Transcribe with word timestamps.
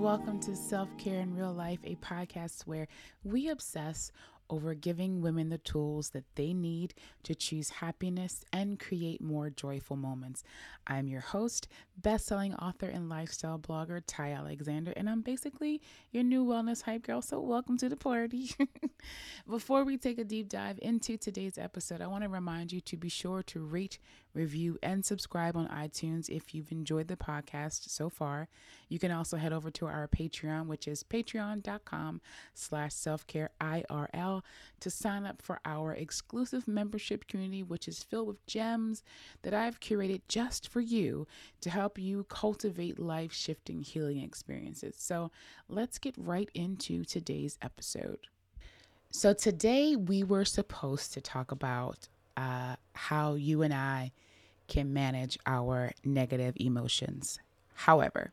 Welcome 0.00 0.40
to 0.40 0.56
Self 0.56 0.88
Care 0.96 1.20
in 1.20 1.36
Real 1.36 1.52
Life, 1.52 1.80
a 1.84 1.94
podcast 1.96 2.62
where 2.62 2.88
we 3.22 3.50
obsess 3.50 4.10
over 4.48 4.72
giving 4.72 5.20
women 5.20 5.50
the 5.50 5.58
tools 5.58 6.08
that 6.10 6.24
they 6.36 6.54
need 6.54 6.94
to 7.22 7.34
choose 7.34 7.68
happiness 7.68 8.42
and 8.50 8.80
create 8.80 9.20
more 9.20 9.50
joyful 9.50 9.96
moments. 9.96 10.42
I'm 10.86 11.06
your 11.06 11.20
host, 11.20 11.68
best-selling 11.98 12.54
author 12.54 12.86
and 12.86 13.10
lifestyle 13.10 13.58
blogger 13.58 14.00
Ty 14.06 14.32
Alexander, 14.32 14.92
and 14.96 15.08
I'm 15.08 15.20
basically 15.20 15.82
your 16.12 16.24
new 16.24 16.46
wellness 16.46 16.80
hype 16.80 17.02
girl. 17.02 17.20
So 17.20 17.38
welcome 17.38 17.76
to 17.76 17.90
the 17.90 17.96
party. 17.96 18.52
Before 19.48 19.84
we 19.84 19.98
take 19.98 20.18
a 20.18 20.24
deep 20.24 20.48
dive 20.48 20.78
into 20.80 21.18
today's 21.18 21.58
episode, 21.58 22.00
I 22.00 22.06
want 22.06 22.24
to 22.24 22.30
remind 22.30 22.72
you 22.72 22.80
to 22.80 22.96
be 22.96 23.10
sure 23.10 23.42
to 23.42 23.60
rate, 23.60 23.98
review, 24.34 24.78
and 24.82 25.04
subscribe 25.04 25.56
on 25.56 25.68
iTunes 25.68 26.28
if 26.28 26.54
you've 26.54 26.72
enjoyed 26.72 27.08
the 27.08 27.16
podcast 27.16 27.88
so 27.88 28.08
far. 28.08 28.48
You 28.88 28.98
can 28.98 29.10
also 29.10 29.36
head 29.36 29.52
over 29.52 29.70
to 29.72 29.86
our 29.86 30.08
Patreon, 30.08 30.66
which 30.66 30.86
is 30.88 31.02
patreon.com 31.02 32.20
slash 32.54 32.94
self-care 32.94 33.50
IRL 33.60 34.42
to 34.80 34.90
sign 34.90 35.24
up 35.24 35.42
for 35.42 35.60
our 35.64 35.92
exclusive 35.94 36.66
membership 36.66 37.26
community, 37.26 37.62
which 37.62 37.88
is 37.88 38.02
filled 38.02 38.28
with 38.28 38.46
gems 38.46 39.02
that 39.42 39.54
I've 39.54 39.80
curated 39.80 40.22
just 40.28 40.68
for 40.68 40.80
you 40.80 41.26
to 41.60 41.70
help 41.70 41.98
you 41.98 42.24
cultivate 42.28 42.98
life 42.98 43.32
shifting 43.32 43.82
healing 43.82 44.22
experiences. 44.22 44.96
So 44.98 45.30
let's 45.68 45.98
get 45.98 46.14
right 46.16 46.50
into 46.54 47.04
today's 47.04 47.58
episode. 47.62 48.26
So, 49.12 49.32
today 49.32 49.96
we 49.96 50.22
were 50.22 50.44
supposed 50.44 51.12
to 51.14 51.20
talk 51.20 51.50
about 51.50 52.08
uh, 52.40 52.76
how 52.94 53.34
you 53.34 53.60
and 53.60 53.74
I 53.74 54.12
can 54.66 54.92
manage 54.94 55.38
our 55.46 55.92
negative 56.04 56.54
emotions. 56.56 57.38
However, 57.74 58.32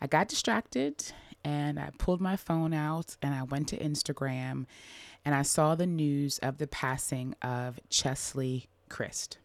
I 0.00 0.08
got 0.08 0.28
distracted 0.28 1.12
and 1.44 1.78
I 1.78 1.90
pulled 1.96 2.20
my 2.20 2.34
phone 2.34 2.74
out 2.74 3.16
and 3.22 3.32
I 3.32 3.44
went 3.44 3.68
to 3.68 3.78
Instagram 3.78 4.66
and 5.24 5.34
I 5.34 5.42
saw 5.42 5.74
the 5.74 5.86
news 5.86 6.38
of 6.38 6.58
the 6.58 6.66
passing 6.66 7.36
of 7.40 7.78
Cheslie 7.88 8.68
Kryst. 8.88 9.36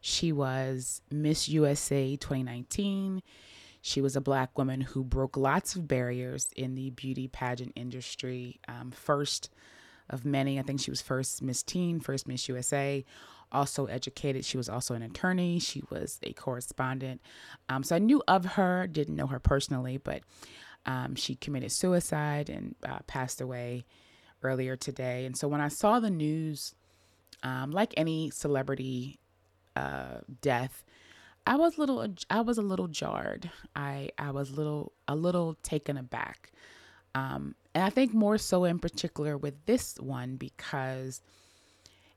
She 0.00 0.30
was 0.30 1.00
Miss 1.10 1.48
USA 1.48 2.16
2019. 2.16 3.22
She 3.80 4.00
was 4.00 4.14
a 4.14 4.20
black 4.20 4.58
woman 4.58 4.82
who 4.82 5.02
broke 5.02 5.36
lots 5.36 5.74
of 5.74 5.88
barriers 5.88 6.50
in 6.54 6.74
the 6.74 6.90
beauty 6.90 7.28
pageant 7.28 7.72
industry. 7.76 8.60
Um, 8.68 8.90
first 8.90 9.48
of 10.08 10.24
many, 10.24 10.58
I 10.58 10.62
think 10.62 10.80
she 10.80 10.90
was 10.90 11.02
first 11.02 11.42
Miss 11.42 11.62
Teen, 11.62 12.00
first 12.00 12.28
Miss 12.28 12.48
USA. 12.48 13.04
Also 13.52 13.86
educated. 13.86 14.44
She 14.44 14.56
was 14.56 14.68
also 14.68 14.94
an 14.94 15.02
attorney. 15.02 15.60
She 15.60 15.82
was 15.88 16.18
a 16.22 16.32
correspondent. 16.32 17.20
Um, 17.68 17.84
so 17.84 17.94
I 17.94 18.00
knew 18.00 18.22
of 18.26 18.44
her, 18.44 18.86
didn't 18.88 19.14
know 19.14 19.28
her 19.28 19.38
personally, 19.38 19.98
but 19.98 20.22
um, 20.84 21.14
she 21.14 21.36
committed 21.36 21.70
suicide 21.70 22.48
and 22.48 22.74
uh, 22.84 22.98
passed 23.06 23.40
away 23.40 23.84
earlier 24.42 24.76
today. 24.76 25.26
And 25.26 25.36
so 25.36 25.48
when 25.48 25.60
I 25.60 25.68
saw 25.68 26.00
the 26.00 26.10
news, 26.10 26.74
um, 27.42 27.70
like 27.70 27.94
any 27.96 28.30
celebrity 28.30 29.18
uh, 29.74 30.18
death, 30.40 30.84
I 31.46 31.56
was 31.56 31.78
little 31.78 32.06
I 32.28 32.40
was 32.40 32.58
a 32.58 32.62
little 32.62 32.88
jarred. 32.88 33.50
I 33.74 34.10
I 34.18 34.32
was 34.32 34.50
little 34.56 34.92
a 35.06 35.14
little 35.14 35.56
taken 35.62 35.96
aback. 35.96 36.50
Um, 37.16 37.54
and 37.74 37.82
I 37.82 37.88
think 37.88 38.12
more 38.12 38.36
so 38.36 38.64
in 38.64 38.78
particular 38.78 39.38
with 39.38 39.54
this 39.64 39.96
one 39.98 40.36
because 40.36 41.22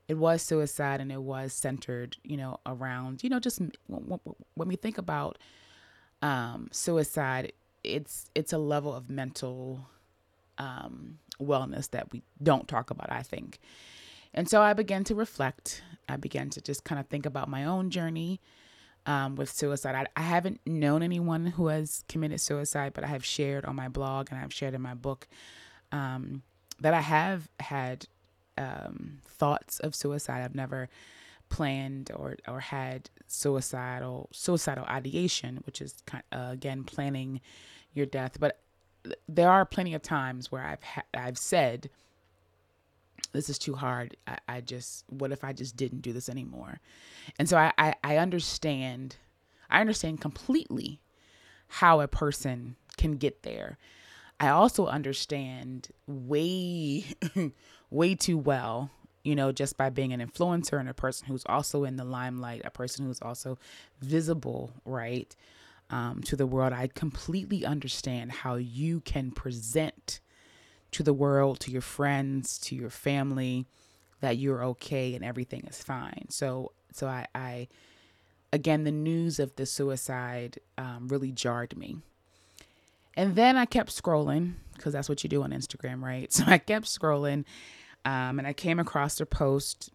it 0.08 0.18
was 0.18 0.42
suicide 0.42 1.00
and 1.00 1.10
it 1.10 1.22
was 1.22 1.54
centered, 1.54 2.18
you 2.22 2.36
know, 2.36 2.60
around, 2.66 3.24
you 3.24 3.30
know, 3.30 3.40
just 3.40 3.62
when 3.86 4.68
we 4.68 4.76
think 4.76 4.98
about 4.98 5.38
um, 6.20 6.68
suicide, 6.70 7.52
it's 7.82 8.28
it's 8.34 8.52
a 8.52 8.58
level 8.58 8.94
of 8.94 9.08
mental 9.08 9.86
um, 10.58 11.18
wellness 11.40 11.90
that 11.92 12.12
we 12.12 12.22
don't 12.42 12.68
talk 12.68 12.90
about, 12.90 13.10
I 13.10 13.22
think. 13.22 13.58
And 14.34 14.50
so 14.50 14.60
I 14.60 14.74
began 14.74 15.02
to 15.04 15.14
reflect. 15.14 15.82
I 16.10 16.16
began 16.16 16.50
to 16.50 16.60
just 16.60 16.84
kind 16.84 17.00
of 17.00 17.06
think 17.06 17.24
about 17.24 17.48
my 17.48 17.64
own 17.64 17.88
journey 17.88 18.38
um, 19.06 19.36
with 19.36 19.50
suicide. 19.50 19.94
I, 19.94 20.06
I, 20.20 20.22
haven't 20.22 20.60
known 20.66 21.02
anyone 21.02 21.46
who 21.46 21.68
has 21.68 22.04
committed 22.08 22.40
suicide, 22.40 22.92
but 22.94 23.04
I 23.04 23.08
have 23.08 23.24
shared 23.24 23.64
on 23.64 23.74
my 23.74 23.88
blog 23.88 24.28
and 24.30 24.38
I've 24.38 24.52
shared 24.52 24.74
in 24.74 24.82
my 24.82 24.94
book 24.94 25.26
um, 25.90 26.42
that 26.80 26.94
I 26.94 27.00
have 27.00 27.48
had 27.60 28.06
um, 28.58 29.18
thoughts 29.24 29.80
of 29.80 29.94
suicide. 29.94 30.42
I've 30.42 30.54
never 30.54 30.88
planned 31.48 32.10
or 32.14 32.36
or 32.46 32.60
had 32.60 33.10
suicidal 33.26 34.28
suicidal 34.32 34.84
ideation, 34.84 35.60
which 35.66 35.80
is 35.80 35.94
kind 36.06 36.22
uh, 36.32 36.48
again 36.52 36.84
planning 36.84 37.40
your 37.92 38.06
death. 38.06 38.38
But 38.38 38.60
there 39.28 39.50
are 39.50 39.64
plenty 39.64 39.94
of 39.94 40.02
times 40.02 40.52
where 40.52 40.62
I've 40.62 40.82
ha- 40.82 41.02
I've 41.14 41.38
said 41.38 41.90
this 43.32 43.48
is 43.48 43.58
too 43.58 43.74
hard. 43.74 44.16
I, 44.26 44.38
I, 44.48 44.60
just, 44.60 45.04
what 45.08 45.32
if 45.32 45.44
I 45.44 45.52
just 45.52 45.76
didn't 45.76 46.02
do 46.02 46.12
this 46.12 46.28
anymore? 46.28 46.80
And 47.38 47.48
so 47.48 47.56
I, 47.56 47.72
I, 47.78 47.94
I 48.02 48.16
understand, 48.16 49.16
I 49.70 49.80
understand 49.80 50.20
completely 50.20 51.00
how 51.68 52.00
a 52.00 52.08
person 52.08 52.76
can 52.96 53.16
get 53.16 53.42
there. 53.42 53.78
I 54.38 54.48
also 54.48 54.86
understand 54.86 55.88
way, 56.06 57.04
way 57.90 58.14
too 58.14 58.38
well, 58.38 58.90
you 59.22 59.34
know, 59.34 59.52
just 59.52 59.76
by 59.76 59.90
being 59.90 60.12
an 60.12 60.20
influencer 60.20 60.80
and 60.80 60.88
a 60.88 60.94
person 60.94 61.28
who's 61.28 61.44
also 61.46 61.84
in 61.84 61.96
the 61.96 62.04
limelight, 62.04 62.62
a 62.64 62.70
person 62.70 63.04
who's 63.04 63.20
also 63.20 63.58
visible, 64.00 64.72
right, 64.84 65.36
um, 65.90 66.22
to 66.22 66.36
the 66.36 66.46
world. 66.46 66.72
I 66.72 66.88
completely 66.88 67.64
understand 67.64 68.32
how 68.32 68.54
you 68.54 69.00
can 69.00 69.30
present 69.30 70.20
to 70.92 71.02
the 71.02 71.14
world, 71.14 71.60
to 71.60 71.70
your 71.70 71.82
friends, 71.82 72.58
to 72.58 72.74
your 72.74 72.90
family, 72.90 73.66
that 74.20 74.36
you're 74.36 74.64
okay 74.64 75.14
and 75.14 75.24
everything 75.24 75.64
is 75.66 75.82
fine. 75.82 76.26
So, 76.30 76.72
so 76.92 77.06
I, 77.06 77.26
I 77.34 77.68
again, 78.52 78.84
the 78.84 78.92
news 78.92 79.38
of 79.38 79.54
the 79.56 79.66
suicide 79.66 80.58
um, 80.78 81.08
really 81.08 81.32
jarred 81.32 81.76
me. 81.76 81.98
And 83.16 83.36
then 83.36 83.56
I 83.56 83.64
kept 83.66 83.90
scrolling 83.90 84.54
because 84.74 84.92
that's 84.92 85.08
what 85.08 85.22
you 85.22 85.28
do 85.28 85.42
on 85.42 85.50
Instagram, 85.50 86.02
right? 86.02 86.32
So 86.32 86.44
I 86.46 86.58
kept 86.58 86.86
scrolling, 86.86 87.44
um, 88.04 88.38
and 88.38 88.46
I 88.46 88.52
came 88.52 88.78
across 88.78 89.20
a 89.20 89.26
post, 89.26 89.90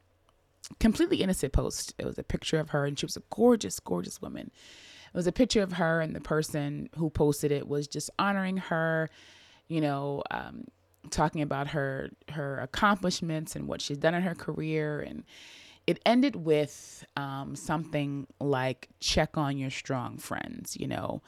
completely 0.79 1.17
innocent 1.17 1.53
post. 1.53 1.95
It 1.97 2.05
was 2.05 2.19
a 2.19 2.23
picture 2.23 2.59
of 2.59 2.69
her, 2.69 2.85
and 2.85 2.99
she 2.99 3.05
was 3.05 3.17
a 3.17 3.23
gorgeous, 3.33 3.79
gorgeous 3.79 4.21
woman. 4.21 4.51
It 5.07 5.17
was 5.17 5.27
a 5.27 5.31
picture 5.31 5.63
of 5.63 5.73
her, 5.73 6.01
and 6.01 6.15
the 6.15 6.21
person 6.21 6.89
who 6.97 7.09
posted 7.09 7.51
it 7.51 7.67
was 7.67 7.87
just 7.87 8.09
honoring 8.19 8.57
her, 8.57 9.09
you 9.67 9.81
know, 9.81 10.21
um, 10.29 10.65
talking 11.11 11.41
about 11.41 11.67
her 11.69 12.09
her 12.31 12.59
accomplishments 12.59 13.55
and 13.55 13.67
what 13.67 13.81
she's 13.81 13.97
done 13.97 14.13
in 14.13 14.23
her 14.23 14.35
career. 14.35 14.99
And 15.01 15.23
it 15.87 15.99
ended 16.05 16.35
with 16.35 17.05
um, 17.15 17.55
something 17.55 18.27
like 18.39 18.89
check 18.99 19.37
on 19.37 19.57
your 19.57 19.69
strong 19.69 20.17
friends 20.17 20.77
you 20.79 20.87
know? 20.87 21.21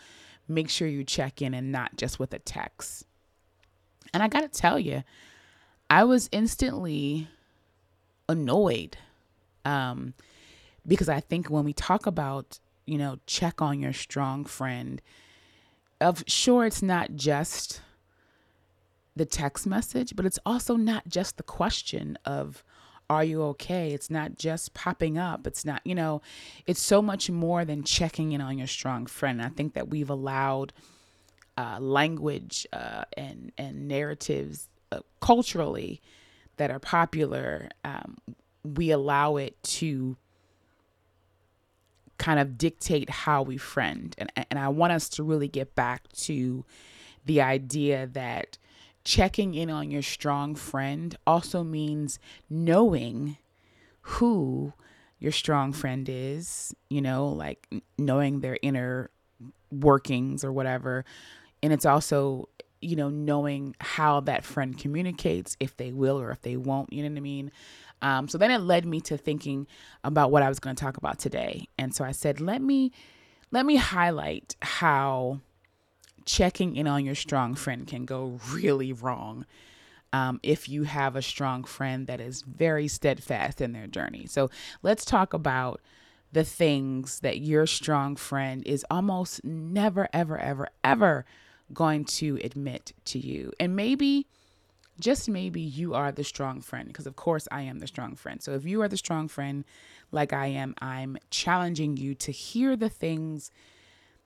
Make 0.50 0.69
sure 0.69 0.88
you 0.88 1.03
check 1.03 1.41
in 1.41 1.53
and 1.53 1.71
not 1.74 1.97
just 1.97 2.19
with 2.19 2.33
a 2.33 2.39
text. 2.39 3.06
And 4.13 4.24
i 4.24 4.27
gotta 4.27 4.47
tell 4.47 4.79
you 4.79 5.03
i 5.89 6.03
was 6.03 6.29
instantly 6.31 7.27
annoyed 8.29 8.97
um, 9.65 10.13
because 10.88 11.09
i 11.09 11.19
think 11.19 11.47
when 11.47 11.65
we 11.65 11.74
talk 11.74 12.06
about 12.06 12.59
you 12.85 12.97
know 12.97 13.19
check 13.27 13.62
on 13.62 13.79
your 13.79 13.94
strong 13.94 14.45
friend 14.45 15.01
of 16.00 16.24
sure 16.27 16.65
it's 16.65 16.81
not 16.81 17.15
just 17.15 17.81
the 19.17 19.25
text 19.25 19.67
message, 19.67 20.15
but 20.15 20.25
it's 20.25 20.39
also 20.45 20.75
not 20.75 21.07
just 21.07 21.37
the 21.37 21.43
question 21.43 22.17
of, 22.25 22.63
are 23.09 23.23
you 23.23 23.41
okay? 23.43 23.91
It's 23.93 24.09
not 24.09 24.37
just 24.37 24.73
popping 24.73 25.17
up. 25.17 25.47
It's 25.47 25.63
not, 25.63 25.81
you 25.85 25.95
know, 25.95 26.21
it's 26.65 26.81
so 26.81 27.01
much 27.01 27.29
more 27.29 27.63
than 27.65 27.83
checking 27.83 28.33
in 28.33 28.41
on 28.41 28.57
your 28.57 28.67
strong 28.67 29.05
friend. 29.05 29.41
I 29.41 29.49
think 29.49 29.73
that 29.75 29.89
we've 29.89 30.09
allowed 30.09 30.73
uh, 31.57 31.79
language 31.79 32.67
uh, 32.71 33.05
and 33.15 33.51
and 33.57 33.87
narratives 33.87 34.69
uh, 34.91 34.99
culturally 35.21 36.01
that 36.57 36.69
are 36.69 36.79
popular, 36.79 37.69
um, 37.83 38.17
we 38.63 38.91
allow 38.91 39.37
it 39.37 39.61
to 39.63 40.17
kind 42.17 42.39
of 42.39 42.57
dictate 42.57 43.09
how 43.09 43.43
we 43.43 43.57
friend. 43.57 44.15
And, 44.17 44.31
and 44.49 44.59
I 44.59 44.69
want 44.69 44.91
us 44.93 45.07
to 45.09 45.23
really 45.23 45.47
get 45.47 45.75
back 45.75 46.11
to 46.13 46.65
the 47.25 47.41
idea 47.41 48.07
that 48.07 48.57
checking 49.07 49.56
in 49.56 49.69
on 49.69 49.89
your 49.89 50.01
strong 50.01 50.54
friend 50.54 51.18
also 51.25 51.63
means 51.63 52.19
knowing 52.50 53.38
who 54.01 54.74
your 55.18 55.31
strong 55.31 55.71
friend 55.71 56.09
is, 56.09 56.75
you 56.89 57.01
know, 57.01 57.25
like 57.25 57.65
knowing 57.98 58.42
their 58.42 58.59
inner 58.62 59.09
workings 59.71 60.44
or 60.44 60.51
whatever. 60.51 61.06
And 61.63 61.71
it's 61.71 61.86
also, 61.86 62.50
you 62.81 62.98
know, 62.98 63.07
knowing 63.07 63.77
how 63.80 64.19
that 64.19 64.44
friend 64.44 64.77
communicates, 64.77 65.56
if 65.62 65.77
they 65.77 65.94
will 65.94 66.19
or 66.19 66.30
if 66.31 66.42
they 66.42 66.57
won't, 66.57 66.92
you 66.92 67.01
know 67.01 67.10
what 67.10 67.18
I 67.18 67.21
mean? 67.21 67.51
Um, 68.01 68.27
so 68.27 68.38
then 68.38 68.51
it 68.51 68.60
led 68.60 68.86
me 68.86 69.00
to 69.01 69.18
thinking 69.18 69.68
about 70.03 70.31
what 70.31 70.44
I 70.44 70.50
was 70.50 70.60
going 70.60 70.75
to 70.75 70.83
talk 70.83 70.98
about 70.98 71.18
today. 71.18 71.69
And 71.77 71.95
so 71.95 72.03
I 72.03 72.12
said, 72.12 72.42
let 72.42 72.62
me 72.62 72.92
let 73.51 73.65
me 73.65 73.77
highlight 73.77 74.57
how 74.62 75.39
checking 76.27 76.75
in 76.75 76.88
on 76.88 77.06
your 77.06 77.15
strong 77.15 77.56
friend 77.56 77.88
can 77.88 78.06
go 78.06 78.39
really 78.51 78.94
wrong 78.94 79.45
um, 80.13 80.39
if 80.44 80.69
you 80.69 80.83
have 80.83 81.15
a 81.15 81.21
strong 81.21 81.63
friend 81.63 82.06
that 82.07 82.19
is 82.19 82.44
very 82.44 82.88
steadfast 82.88 83.62
in 83.62 83.71
their 83.71 83.88
journey. 83.88 84.25
So 84.27 84.50
let's 84.83 85.06
talk 85.06 85.33
about 85.33 85.81
the 86.31 86.44
things 86.44 87.21
that 87.21 87.39
your 87.39 87.65
strong 87.65 88.18
friend 88.18 88.62
is 88.65 88.85
almost 88.91 89.44
never, 89.45 90.09
ever, 90.13 90.38
ever, 90.38 90.68
ever 90.83 91.25
going 91.74 92.03
to 92.03 92.38
admit 92.44 92.94
to 93.06 93.19
you. 93.19 93.53
And 93.59 93.75
maybe, 93.75 94.27
just 95.00 95.29
maybe, 95.29 95.62
you 95.62 95.94
are 95.94 96.12
the 96.12 96.24
strong 96.24 96.59
friend, 96.59 96.88
because 96.88 97.07
of 97.07 97.15
course 97.15 97.47
I 97.51 97.62
am 97.62 97.79
the 97.79 97.88
strong 97.88 98.15
friend. 98.15 98.41
So 98.44 98.53
if 98.53 98.65
you 98.65 98.81
are 98.81 98.89
the 98.89 98.97
strong 98.97 99.29
friend 99.29 99.63
like 100.12 100.33
I 100.33 100.47
am, 100.47 100.75
I'm 100.81 101.18
challenging 101.29 101.95
you 101.95 102.15
to 102.15 102.31
hear 102.31 102.75
the 102.75 102.89
things 102.89 103.51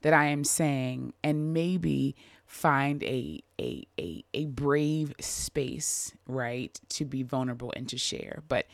that 0.02 0.14
I 0.14 0.26
am 0.26 0.44
saying 0.44 1.14
and 1.24 1.54
maybe 1.54 2.16
find 2.46 3.04
a 3.04 3.42
a 3.60 3.88
a, 4.00 4.24
a 4.34 4.46
brave 4.46 5.14
space, 5.20 6.14
right, 6.28 6.80
to 6.90 7.06
be 7.06 7.24
vulnerable 7.24 7.74
and 7.76 7.88
to 7.90 7.98
share. 7.98 8.44
But 8.48 8.66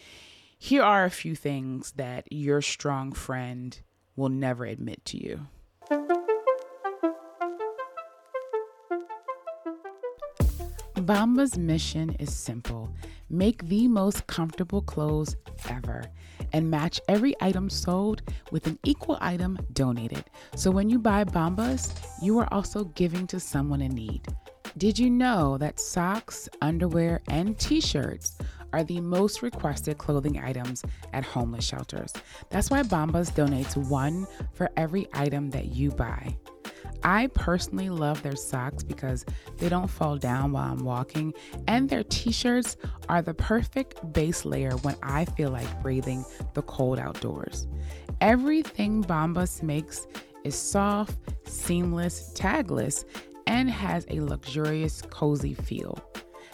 here 0.58 0.84
are 0.84 1.06
a 1.06 1.12
few 1.12 1.36
things 1.36 1.92
that 1.94 2.32
your 2.32 2.62
strong 2.62 3.12
friend 3.12 3.80
will 4.16 4.30
never 4.30 4.66
admit 4.66 5.06
to 5.06 5.24
you. 5.24 5.48
Bombas 10.96 11.58
mission 11.58 12.16
is 12.20 12.34
simple 12.34 12.94
make 13.30 13.68
the 13.68 13.88
most 13.88 14.28
comfortable 14.28 14.82
clothes 14.82 15.36
ever 15.70 16.04
and 16.54 16.70
match 16.70 17.00
every 17.08 17.36
item 17.42 17.70
sold 17.70 18.22
with 18.52 18.68
an 18.68 18.80
equal 18.84 19.18
item 19.22 19.58
donated. 19.74 20.26
So 20.56 20.72
when 20.72 20.90
you 20.90 21.00
buy 21.00 21.24
Bombas, 21.24 21.94
you 22.22 22.38
are 22.40 22.48
also 22.52 22.86
giving 22.86 23.28
to 23.28 23.40
someone 23.40 23.82
in 23.82 23.94
need. 23.94 24.28
Did 24.78 25.00
you 25.00 25.10
know 25.10 25.58
that 25.58 25.80
socks, 25.80 26.48
underwear, 26.62 27.22
and 27.30 27.58
t 27.58 27.82
shirts 27.82 28.38
are 28.74 28.84
the 28.84 29.02
most 29.02 29.42
requested 29.42 29.98
clothing 29.98 30.40
items 30.40 30.84
at 31.14 31.26
homeless 31.26 31.66
shelters? 31.66 32.14
That's 32.50 32.70
why 32.70 32.84
Bombas 32.84 33.32
donates 33.32 33.76
one 33.90 34.28
for 34.54 34.70
every 34.78 35.08
item 35.14 35.50
that 35.52 35.66
you 35.66 35.90
buy. 35.90 36.38
I 37.08 37.28
personally 37.28 37.90
love 37.90 38.22
their 38.22 38.36
socks 38.36 38.84
because 38.84 39.26
they 39.60 39.70
don't 39.70 39.88
fall 39.88 40.18
down 40.18 40.52
while 40.52 40.74
I'm 40.74 40.84
walking, 40.84 41.34
and 41.66 41.88
their 41.88 42.04
t 42.04 42.34
shirts 42.34 42.76
are 43.08 43.22
the 43.22 43.34
perfect 43.34 44.12
base 44.12 44.44
layer 44.44 44.76
when 44.82 44.98
I 45.02 45.24
feel 45.24 45.50
like 45.50 45.82
breathing 45.82 46.26
the 46.54 46.64
cold 46.64 47.00
outdoors. 47.00 47.66
Everything 48.20 49.06
Bombas 49.06 49.64
makes 49.64 50.06
is 50.44 50.56
soft, 50.56 51.18
seamless, 51.46 52.34
tagless, 52.36 53.06
and 53.46 53.70
has 53.72 54.06
a 54.10 54.20
luxurious, 54.20 55.02
cozy 55.02 55.54
feel. 55.54 55.98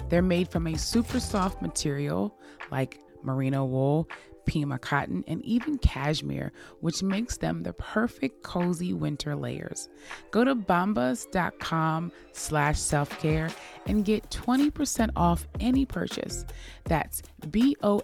They're 0.09 0.21
made 0.21 0.49
from 0.49 0.67
a 0.67 0.77
super 0.77 1.19
soft 1.19 1.63
material 1.63 2.37
like 2.69 2.99
merino 3.23 3.65
wool 3.65 4.07
Pima 4.45 4.77
cotton, 4.79 5.23
and 5.27 5.43
even 5.45 5.77
cashmere, 5.77 6.51
which 6.81 7.01
makes 7.03 7.37
them 7.37 7.63
the 7.63 7.73
perfect 7.73 8.43
cozy 8.43 8.93
winter 8.93 9.35
layers. 9.35 9.89
Go 10.31 10.43
to 10.43 10.55
bombas.com 10.55 12.11
slash 12.31 12.79
self-care 12.79 13.49
and 13.85 14.05
get 14.05 14.29
20% 14.29 15.09
off 15.15 15.47
any 15.59 15.85
purchase. 15.85 16.45
That's 16.85 17.21
B-O-M-B-A-S 17.49 17.99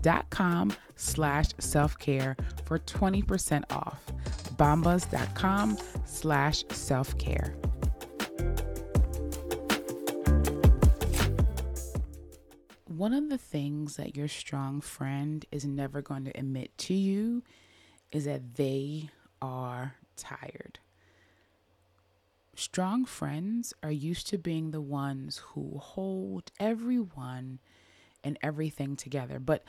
dot 0.00 0.30
com 0.30 0.72
slash 0.96 1.48
self-care 1.58 2.36
for 2.64 2.78
20% 2.78 3.64
off. 3.70 4.00
bombas.com 4.56 5.78
slash 6.04 6.64
self-care. 6.70 7.54
One 13.02 13.12
of 13.12 13.28
the 13.28 13.36
things 13.36 13.96
that 13.96 14.14
your 14.16 14.28
strong 14.28 14.80
friend 14.80 15.44
is 15.50 15.64
never 15.64 16.00
going 16.00 16.24
to 16.24 16.38
admit 16.38 16.70
to 16.78 16.94
you 16.94 17.42
is 18.12 18.26
that 18.26 18.54
they 18.54 19.10
are 19.40 19.96
tired. 20.16 20.78
Strong 22.54 23.04
friends 23.04 23.74
are 23.82 23.90
used 23.90 24.28
to 24.28 24.38
being 24.38 24.70
the 24.70 24.80
ones 24.80 25.38
who 25.46 25.78
hold 25.78 26.52
everyone 26.60 27.58
and 28.22 28.38
everything 28.40 28.94
together, 28.94 29.40
but 29.40 29.64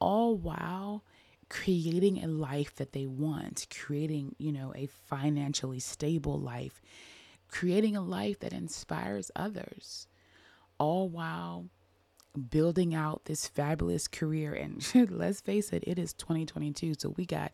all 0.00 0.34
while 0.36 1.04
creating 1.48 2.20
a 2.20 2.26
life 2.26 2.74
that 2.74 2.90
they 2.90 3.06
want, 3.06 3.68
creating, 3.72 4.34
you 4.38 4.50
know, 4.50 4.72
a 4.74 4.88
financially 4.88 5.78
stable 5.78 6.40
life, 6.40 6.82
creating 7.46 7.94
a 7.94 8.02
life 8.02 8.40
that 8.40 8.52
inspires 8.52 9.30
others, 9.36 10.08
all 10.80 11.08
while 11.08 11.66
building 12.50 12.94
out 12.94 13.24
this 13.24 13.46
fabulous 13.46 14.08
career. 14.08 14.54
And 14.54 14.84
let's 15.10 15.40
face 15.40 15.72
it, 15.72 15.84
it 15.86 15.98
is 15.98 16.12
2022. 16.14 16.94
So 16.98 17.14
we 17.16 17.26
got 17.26 17.52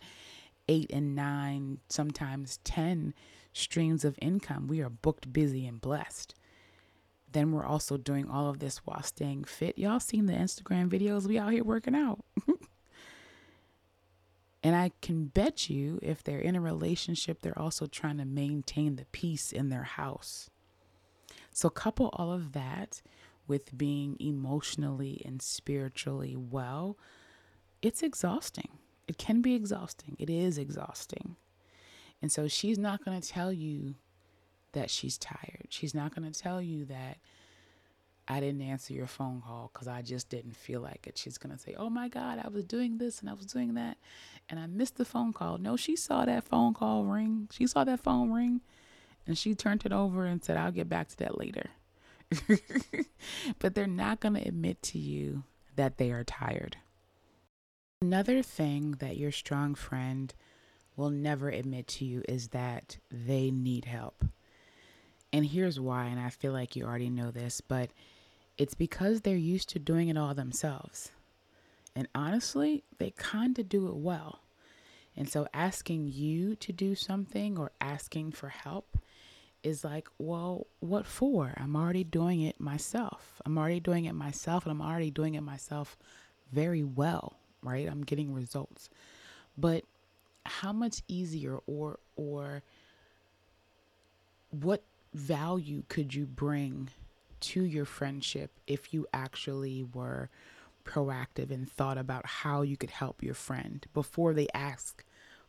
eight 0.68 0.90
and 0.92 1.14
nine, 1.14 1.78
sometimes 1.88 2.58
10 2.64 3.14
streams 3.52 4.04
of 4.04 4.18
income. 4.20 4.68
We 4.68 4.80
are 4.80 4.90
booked, 4.90 5.32
busy, 5.32 5.66
and 5.66 5.80
blessed. 5.80 6.34
Then 7.30 7.52
we're 7.52 7.66
also 7.66 7.96
doing 7.96 8.28
all 8.28 8.48
of 8.48 8.58
this 8.58 8.78
while 8.78 9.02
staying 9.02 9.44
fit. 9.44 9.78
Y'all 9.78 10.00
seen 10.00 10.26
the 10.26 10.32
Instagram 10.32 10.88
videos? 10.88 11.26
We 11.26 11.38
out 11.38 11.52
here 11.52 11.64
working 11.64 11.94
out. 11.94 12.24
and 14.62 14.74
I 14.74 14.92
can 15.02 15.26
bet 15.26 15.68
you 15.68 15.98
if 16.02 16.22
they're 16.22 16.38
in 16.38 16.56
a 16.56 16.60
relationship, 16.60 17.42
they're 17.42 17.58
also 17.58 17.86
trying 17.86 18.18
to 18.18 18.24
maintain 18.24 18.96
the 18.96 19.04
peace 19.06 19.52
in 19.52 19.68
their 19.68 19.82
house. 19.82 20.48
So, 21.52 21.68
couple 21.68 22.10
all 22.14 22.32
of 22.32 22.52
that 22.52 23.02
with 23.48 23.76
being 23.76 24.16
emotionally 24.20 25.22
and 25.24 25.42
spiritually 25.42 26.36
well, 26.36 26.96
it's 27.82 28.02
exhausting. 28.02 28.68
It 29.08 29.18
can 29.18 29.40
be 29.40 29.54
exhausting. 29.54 30.16
It 30.18 30.28
is 30.30 30.58
exhausting. 30.58 31.36
And 32.20 32.30
so 32.30 32.46
she's 32.46 32.78
not 32.78 33.04
going 33.04 33.20
to 33.20 33.26
tell 33.26 33.52
you 33.52 33.94
that 34.72 34.90
she's 34.90 35.16
tired. 35.16 35.68
She's 35.70 35.94
not 35.94 36.14
going 36.14 36.30
to 36.30 36.38
tell 36.38 36.60
you 36.60 36.84
that 36.86 37.18
I 38.30 38.40
didn't 38.40 38.60
answer 38.60 38.92
your 38.92 39.06
phone 39.06 39.40
call 39.40 39.70
because 39.72 39.88
I 39.88 40.02
just 40.02 40.28
didn't 40.28 40.54
feel 40.54 40.82
like 40.82 41.06
it. 41.06 41.16
She's 41.16 41.38
going 41.38 41.56
to 41.56 41.60
say, 41.60 41.74
Oh 41.78 41.88
my 41.88 42.08
God, 42.08 42.38
I 42.44 42.48
was 42.48 42.64
doing 42.64 42.98
this 42.98 43.20
and 43.20 43.30
I 43.30 43.32
was 43.32 43.46
doing 43.46 43.74
that 43.74 43.96
and 44.50 44.60
I 44.60 44.66
missed 44.66 44.96
the 44.96 45.06
phone 45.06 45.32
call. 45.32 45.56
No, 45.56 45.76
she 45.76 45.96
saw 45.96 46.26
that 46.26 46.44
phone 46.44 46.74
call 46.74 47.04
ring. 47.04 47.48
She 47.50 47.66
saw 47.66 47.84
that 47.84 48.00
phone 48.00 48.30
ring 48.30 48.60
and 49.26 49.38
she 49.38 49.54
turned 49.54 49.86
it 49.86 49.92
over 49.92 50.26
and 50.26 50.44
said, 50.44 50.58
I'll 50.58 50.72
get 50.72 50.88
back 50.90 51.08
to 51.08 51.16
that 51.18 51.38
later. 51.38 51.70
but 53.58 53.74
they're 53.74 53.86
not 53.86 54.20
going 54.20 54.34
to 54.34 54.46
admit 54.46 54.82
to 54.82 54.98
you 54.98 55.44
that 55.76 55.96
they 55.96 56.10
are 56.10 56.24
tired. 56.24 56.76
Another 58.00 58.42
thing 58.42 58.92
that 59.00 59.16
your 59.16 59.32
strong 59.32 59.74
friend 59.74 60.34
will 60.96 61.10
never 61.10 61.48
admit 61.48 61.86
to 61.86 62.04
you 62.04 62.22
is 62.28 62.48
that 62.48 62.98
they 63.10 63.50
need 63.50 63.84
help. 63.86 64.24
And 65.32 65.46
here's 65.46 65.78
why, 65.78 66.06
and 66.06 66.20
I 66.20 66.30
feel 66.30 66.52
like 66.52 66.74
you 66.74 66.84
already 66.84 67.10
know 67.10 67.30
this, 67.30 67.60
but 67.60 67.90
it's 68.56 68.74
because 68.74 69.20
they're 69.20 69.36
used 69.36 69.68
to 69.70 69.78
doing 69.78 70.08
it 70.08 70.18
all 70.18 70.34
themselves. 70.34 71.12
And 71.94 72.08
honestly, 72.14 72.84
they 72.98 73.10
kind 73.10 73.58
of 73.58 73.68
do 73.68 73.88
it 73.88 73.96
well. 73.96 74.40
And 75.16 75.28
so 75.28 75.48
asking 75.52 76.08
you 76.12 76.54
to 76.56 76.72
do 76.72 76.94
something 76.94 77.58
or 77.58 77.72
asking 77.80 78.32
for 78.32 78.48
help 78.48 78.96
is 79.62 79.84
like, 79.84 80.08
well, 80.18 80.66
what 80.80 81.06
for? 81.06 81.54
I'm 81.56 81.76
already 81.76 82.04
doing 82.04 82.42
it 82.42 82.60
myself. 82.60 83.40
I'm 83.44 83.58
already 83.58 83.80
doing 83.80 84.04
it 84.04 84.14
myself, 84.14 84.64
and 84.64 84.72
I'm 84.72 84.82
already 84.82 85.10
doing 85.10 85.34
it 85.34 85.42
myself 85.42 85.96
very 86.52 86.82
well, 86.82 87.38
right? 87.62 87.88
I'm 87.88 88.02
getting 88.02 88.32
results. 88.32 88.88
But 89.56 89.84
how 90.46 90.72
much 90.72 91.02
easier 91.08 91.58
or 91.66 91.98
or 92.16 92.62
what 94.50 94.82
value 95.12 95.82
could 95.88 96.14
you 96.14 96.26
bring 96.26 96.88
to 97.40 97.62
your 97.62 97.84
friendship 97.84 98.50
if 98.66 98.92
you 98.92 99.06
actually 99.12 99.84
were 99.84 100.30
proactive 100.84 101.50
and 101.50 101.70
thought 101.70 101.98
about 101.98 102.24
how 102.26 102.62
you 102.62 102.76
could 102.76 102.90
help 102.90 103.22
your 103.22 103.34
friend 103.34 103.86
before 103.92 104.32
they 104.32 104.48
ask 104.54 105.04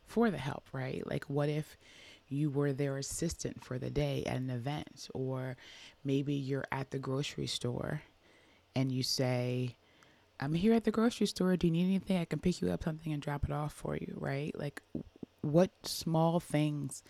for 0.06 0.30
the 0.30 0.38
help, 0.38 0.64
right? 0.72 1.06
Like, 1.06 1.24
what 1.24 1.48
if 1.48 1.76
you 2.30 2.50
were 2.50 2.72
their 2.72 2.96
assistant 2.96 3.62
for 3.64 3.78
the 3.78 3.90
day 3.90 4.22
at 4.26 4.36
an 4.36 4.50
event, 4.50 5.08
or 5.14 5.56
maybe 6.04 6.34
you're 6.34 6.64
at 6.72 6.90
the 6.90 6.98
grocery 6.98 7.46
store 7.46 8.02
and 8.74 8.92
you 8.92 9.02
say, 9.02 9.76
I'm 10.38 10.54
here 10.54 10.72
at 10.72 10.84
the 10.84 10.90
grocery 10.90 11.26
store. 11.26 11.56
Do 11.56 11.66
you 11.66 11.72
need 11.72 11.84
anything? 11.84 12.18
I 12.18 12.24
can 12.24 12.38
pick 12.38 12.62
you 12.62 12.70
up 12.70 12.84
something 12.84 13.12
and 13.12 13.20
drop 13.20 13.44
it 13.44 13.52
off 13.52 13.72
for 13.72 13.96
you, 13.96 14.14
right? 14.16 14.58
Like, 14.58 14.80
what 15.42 15.70
small 15.84 16.40
things 16.40 17.02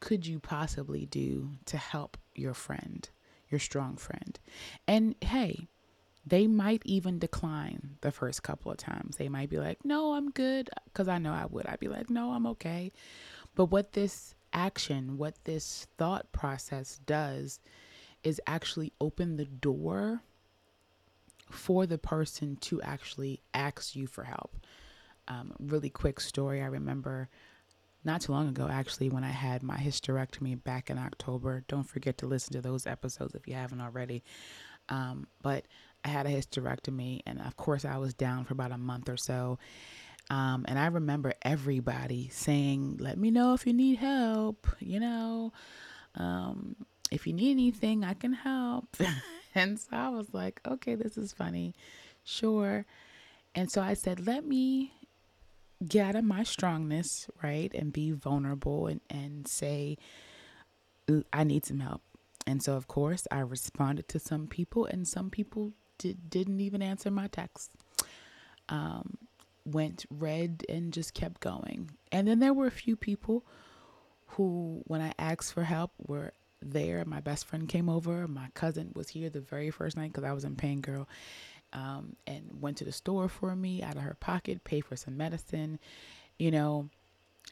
could 0.00 0.26
you 0.26 0.40
possibly 0.40 1.06
do 1.06 1.50
to 1.66 1.76
help 1.76 2.16
your 2.34 2.54
friend, 2.54 3.08
your 3.50 3.58
strong 3.58 3.96
friend? 3.96 4.38
And 4.86 5.16
hey, 5.20 5.68
they 6.24 6.46
might 6.46 6.82
even 6.84 7.18
decline 7.18 7.96
the 8.00 8.12
first 8.12 8.42
couple 8.42 8.70
of 8.70 8.78
times. 8.78 9.16
They 9.16 9.28
might 9.28 9.50
be 9.50 9.58
like, 9.58 9.84
no, 9.84 10.14
I'm 10.14 10.30
good. 10.30 10.70
Because 10.84 11.08
I 11.08 11.18
know 11.18 11.32
I 11.32 11.46
would. 11.46 11.66
I'd 11.66 11.80
be 11.80 11.88
like, 11.88 12.08
no, 12.08 12.30
I'm 12.30 12.46
okay. 12.46 12.92
But 13.54 13.66
what 13.66 13.92
this 13.92 14.34
action, 14.52 15.18
what 15.18 15.44
this 15.44 15.86
thought 15.98 16.30
process 16.32 17.00
does 17.06 17.60
is 18.22 18.40
actually 18.46 18.92
open 19.00 19.36
the 19.36 19.44
door 19.44 20.22
for 21.50 21.86
the 21.86 21.98
person 21.98 22.56
to 22.56 22.80
actually 22.82 23.40
ask 23.52 23.94
you 23.94 24.06
for 24.06 24.24
help. 24.24 24.56
Um, 25.28 25.52
really 25.58 25.90
quick 25.90 26.20
story. 26.20 26.62
I 26.62 26.66
remember 26.66 27.28
not 28.04 28.22
too 28.22 28.32
long 28.32 28.48
ago, 28.48 28.68
actually, 28.70 29.08
when 29.10 29.24
I 29.24 29.30
had 29.30 29.62
my 29.62 29.76
hysterectomy 29.76 30.62
back 30.62 30.90
in 30.90 30.98
October. 30.98 31.64
Don't 31.68 31.88
forget 31.88 32.18
to 32.18 32.26
listen 32.26 32.52
to 32.54 32.60
those 32.60 32.86
episodes 32.86 33.34
if 33.34 33.46
you 33.46 33.54
haven't 33.54 33.80
already. 33.80 34.24
Um, 34.88 35.28
but 35.42 35.66
I 36.04 36.08
had 36.08 36.26
a 36.26 36.30
hysterectomy, 36.30 37.20
and 37.26 37.40
of 37.40 37.56
course, 37.56 37.84
I 37.84 37.98
was 37.98 38.14
down 38.14 38.44
for 38.44 38.54
about 38.54 38.72
a 38.72 38.78
month 38.78 39.08
or 39.08 39.16
so. 39.16 39.58
Um, 40.30 40.64
and 40.66 40.78
I 40.78 40.86
remember 40.86 41.34
everybody 41.42 42.28
saying, 42.30 42.98
Let 43.00 43.18
me 43.18 43.30
know 43.30 43.54
if 43.54 43.66
you 43.66 43.72
need 43.72 43.98
help, 43.98 44.66
you 44.78 45.00
know, 45.00 45.52
um, 46.14 46.76
if 47.10 47.26
you 47.26 47.32
need 47.32 47.50
anything, 47.50 48.04
I 48.04 48.14
can 48.14 48.32
help. 48.32 48.96
and 49.54 49.78
so 49.78 49.88
I 49.92 50.08
was 50.08 50.32
like, 50.32 50.60
Okay, 50.66 50.94
this 50.94 51.16
is 51.16 51.32
funny. 51.32 51.74
Sure. 52.24 52.86
And 53.54 53.70
so 53.70 53.82
I 53.82 53.94
said, 53.94 54.26
Let 54.26 54.46
me 54.46 54.92
get 55.86 56.06
out 56.06 56.14
of 56.16 56.24
my 56.24 56.42
strongness, 56.42 57.28
right? 57.42 57.72
And 57.74 57.92
be 57.92 58.12
vulnerable 58.12 58.86
and, 58.86 59.00
and 59.10 59.46
say, 59.46 59.98
I 61.32 61.44
need 61.44 61.66
some 61.66 61.80
help. 61.80 62.02
And 62.46 62.62
so, 62.62 62.74
of 62.74 62.88
course, 62.88 63.26
I 63.30 63.40
responded 63.40 64.08
to 64.08 64.18
some 64.18 64.46
people, 64.46 64.84
and 64.86 65.06
some 65.06 65.30
people 65.30 65.72
did, 65.98 66.30
didn't 66.30 66.60
even 66.60 66.82
answer 66.82 67.10
my 67.10 67.28
text. 67.28 67.72
Um, 68.68 69.18
went 69.64 70.04
red 70.10 70.64
and 70.68 70.92
just 70.92 71.14
kept 71.14 71.40
going. 71.40 71.90
And 72.10 72.26
then 72.26 72.38
there 72.38 72.54
were 72.54 72.66
a 72.66 72.70
few 72.70 72.96
people 72.96 73.44
who, 74.26 74.82
when 74.86 75.00
I 75.00 75.12
asked 75.18 75.52
for 75.52 75.64
help, 75.64 75.92
were 75.98 76.32
there. 76.60 77.04
My 77.04 77.20
best 77.20 77.46
friend 77.46 77.68
came 77.68 77.88
over. 77.88 78.26
My 78.28 78.48
cousin 78.54 78.92
was 78.94 79.10
here 79.10 79.30
the 79.30 79.40
very 79.40 79.70
first 79.70 79.96
night 79.96 80.12
because 80.12 80.24
I 80.24 80.32
was 80.32 80.44
in 80.44 80.56
Pain 80.56 80.80
Girl 80.80 81.08
um, 81.72 82.16
and 82.26 82.48
went 82.60 82.76
to 82.78 82.84
the 82.84 82.92
store 82.92 83.28
for 83.28 83.54
me 83.56 83.82
out 83.82 83.96
of 83.96 84.02
her 84.02 84.16
pocket, 84.18 84.64
paid 84.64 84.84
for 84.84 84.96
some 84.96 85.16
medicine, 85.16 85.78
you 86.38 86.50
know. 86.50 86.88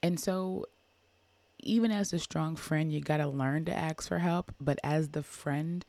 And 0.03 0.19
so, 0.19 0.67
even 1.59 1.91
as 1.91 2.13
a 2.13 2.19
strong 2.19 2.57
friend, 2.57 2.93
you 2.93 3.01
got 3.01 3.19
to 3.19 3.29
learn 3.29 3.67
to 3.67 3.75
ask 3.75 4.09
for 4.09 4.19
help. 4.19 4.53
But 4.61 4.79
as 4.83 5.11
the 5.11 5.23
friend 5.23 5.85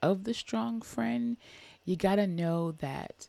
of 0.00 0.24
the 0.24 0.34
strong 0.34 0.82
friend, 0.82 1.36
you 1.84 1.96
got 1.96 2.16
to 2.16 2.26
know 2.26 2.72
that 2.72 3.28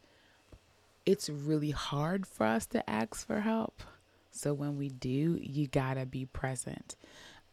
it's 1.05 1.29
really 1.29 1.71
hard 1.71 2.25
for 2.25 2.45
us 2.45 2.65
to 2.67 2.89
ask 2.89 3.25
for 3.25 3.41
help. 3.41 3.83
So 4.31 4.53
when 4.53 4.77
we 4.77 4.89
do, 4.89 5.37
you 5.39 5.67
got 5.67 5.95
to 5.95 6.05
be 6.05 6.25
present. 6.25 6.95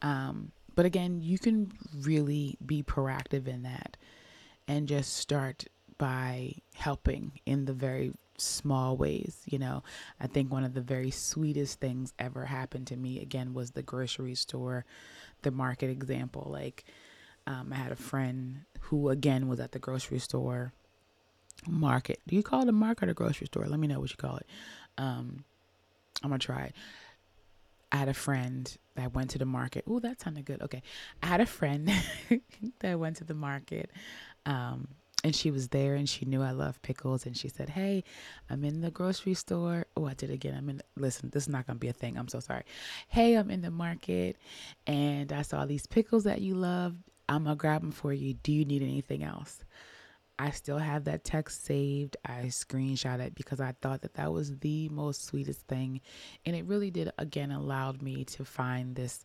Um, 0.03 0.53
but 0.75 0.87
again, 0.87 1.21
you 1.21 1.39
can 1.39 1.73
really 2.01 2.57
be 2.65 2.83
proactive 2.83 3.47
in 3.47 3.63
that 3.63 3.97
and 4.67 4.89
just 4.89 5.17
start 5.17 5.65
by 5.99 6.55
helping 6.75 7.33
in 7.45 7.67
the 7.67 7.75
very 7.75 8.13
small 8.39 8.97
ways. 8.97 9.43
You 9.45 9.59
know, 9.59 9.83
I 10.21 10.27
think 10.27 10.51
one 10.51 10.65
of 10.65 10.73
the 10.73 10.81
very 10.81 11.11
sweetest 11.11 11.81
things 11.81 12.15
ever 12.19 12.47
happened 12.47 12.87
to 12.89 12.97
me 12.97 13.21
again 13.21 13.53
was 13.53 13.73
the 13.73 13.83
grocery 13.83 14.35
store, 14.35 14.87
the 15.43 15.51
market 15.51 15.91
example. 15.91 16.49
Like, 16.51 16.85
um, 17.47 17.73
I 17.73 17.77
had 17.77 17.93
a 17.93 17.97
friend 17.97 18.61
who 18.81 19.11
again 19.11 19.49
was 19.49 19.61
at 19.61 19.73
the 19.73 19.79
grocery 19.79 20.19
store 20.21 20.73
market. 21.67 22.21
Do 22.27 22.37
you 22.37 22.43
call 22.43 22.63
it 22.63 22.69
a 22.69 22.73
market 22.73 23.09
or 23.09 23.15
grocery 23.15 23.47
store? 23.47 23.67
Let 23.67 23.81
me 23.81 23.87
know 23.87 24.01
what 24.01 24.11
you 24.11 24.17
call 24.17 24.37
it. 24.37 24.47
Um, 24.99 25.45
I'm 26.23 26.31
gonna 26.31 26.39
try 26.39 26.65
it. 26.65 26.75
I 27.93 27.97
had 27.97 28.09
a 28.09 28.15
friend 28.15 28.77
that 28.95 29.15
went 29.15 29.31
to 29.31 29.39
the 29.39 29.47
market. 29.47 29.85
Oh, 29.89 29.99
that 30.01 30.21
sounded 30.21 30.45
good. 30.45 30.63
Okay. 30.63 30.83
I 31.23 31.27
had 31.27 31.41
a 31.41 31.47
friend 31.47 31.91
that 32.81 32.99
went 32.99 33.17
to 33.17 33.25
the 33.25 33.35
market. 33.35 33.91
Um, 34.47 34.89
and 35.23 35.35
she 35.35 35.51
was 35.51 35.69
there 35.69 35.97
and 35.97 36.09
she 36.09 36.25
knew 36.25 36.43
I 36.43 36.53
love 36.53 36.81
pickles 36.83 37.27
and 37.27 37.37
she 37.37 37.49
said, 37.49 37.69
Hey, 37.69 38.05
I'm 38.49 38.65
in 38.65 38.81
the 38.81 38.91
grocery 38.91 39.35
store. 39.35 39.87
Oh, 39.97 40.07
I 40.07 40.15
did 40.15 40.31
again. 40.31 40.55
I'm 40.57 40.69
in, 40.71 40.83
listen, 40.97 41.31
this 41.31 41.45
is 41.45 41.49
not 41.49 41.67
to 41.67 41.75
be 41.75 41.89
a 41.89 41.93
thing. 41.93 42.17
I'm 42.17 42.29
so 42.29 42.41
sorry. 42.41 42.63
Hey, 43.09 43.35
I'm 43.35 43.51
in 43.51 43.61
the 43.61 43.71
market 43.71 44.37
and 44.87 45.33
I 45.33 45.43
saw 45.43 45.67
these 45.67 45.87
pickles 45.87 46.25
that 46.25 46.41
you 46.41 46.55
love. 46.55 46.97
I'm 47.29 47.45
to 47.45 47.55
grab 47.55 47.83
them 47.83 47.93
for 47.93 48.13
you. 48.13 48.35
Do 48.35 48.53
you 48.53 48.65
need 48.65 48.83
anything 48.83 49.23
else? 49.23 49.65
I 50.41 50.53
still 50.53 50.79
have 50.79 51.05
that 51.05 51.23
text 51.23 51.67
saved. 51.67 52.17
I 52.25 52.45
screenshot 52.45 53.21
it 53.21 53.35
because 53.35 53.61
I 53.61 53.75
thought 53.83 54.01
that 54.01 54.15
that 54.15 54.33
was 54.33 54.57
the 54.61 54.89
most 54.89 55.27
sweetest 55.27 55.61
thing. 55.69 56.01
And 56.47 56.57
it 56.57 56.65
really 56.65 56.91
did, 56.91 57.13
again, 57.19 57.51
allowed 57.51 58.01
me 58.01 58.25
to 58.25 58.47
find 58.47 58.97
this 58.97 59.23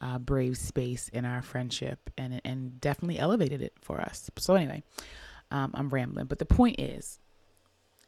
uh, 0.00 0.18
brave 0.18 0.56
space 0.56 1.10
in 1.10 1.26
our 1.26 1.42
friendship 1.42 2.08
and, 2.16 2.40
and 2.42 2.80
definitely 2.80 3.18
elevated 3.18 3.60
it 3.60 3.74
for 3.82 4.00
us. 4.00 4.30
So, 4.38 4.54
anyway, 4.54 4.82
um, 5.50 5.72
I'm 5.74 5.90
rambling. 5.90 6.24
But 6.24 6.38
the 6.38 6.46
point 6.46 6.80
is, 6.80 7.18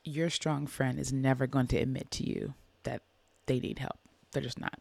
your 0.03 0.31
strong 0.31 0.67
friend 0.67 0.99
is 0.99 1.13
never 1.13 1.47
going 1.47 1.67
to 1.67 1.77
admit 1.77 2.11
to 2.13 2.27
you 2.27 2.55
that 2.85 3.03
they 3.45 3.61
need 3.61 3.79
help. 3.79 3.99
They're 4.33 4.43
just 4.43 4.59
not. 4.59 4.81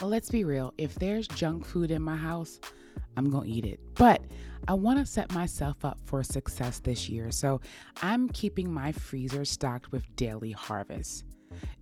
Let's 0.00 0.30
be 0.30 0.42
real. 0.42 0.74
If 0.76 0.96
there's 0.96 1.28
junk 1.28 1.64
food 1.64 1.92
in 1.92 2.02
my 2.02 2.16
house, 2.16 2.58
I'm 3.16 3.30
going 3.30 3.48
to 3.48 3.50
eat 3.50 3.64
it. 3.64 3.80
But 3.94 4.22
I 4.68 4.74
want 4.74 4.98
to 4.98 5.06
set 5.06 5.32
myself 5.32 5.84
up 5.84 5.98
for 6.04 6.22
success 6.22 6.78
this 6.78 7.08
year. 7.08 7.30
So 7.30 7.60
I'm 8.00 8.28
keeping 8.28 8.72
my 8.72 8.92
freezer 8.92 9.44
stocked 9.44 9.92
with 9.92 10.04
Daily 10.16 10.52
Harvest. 10.52 11.24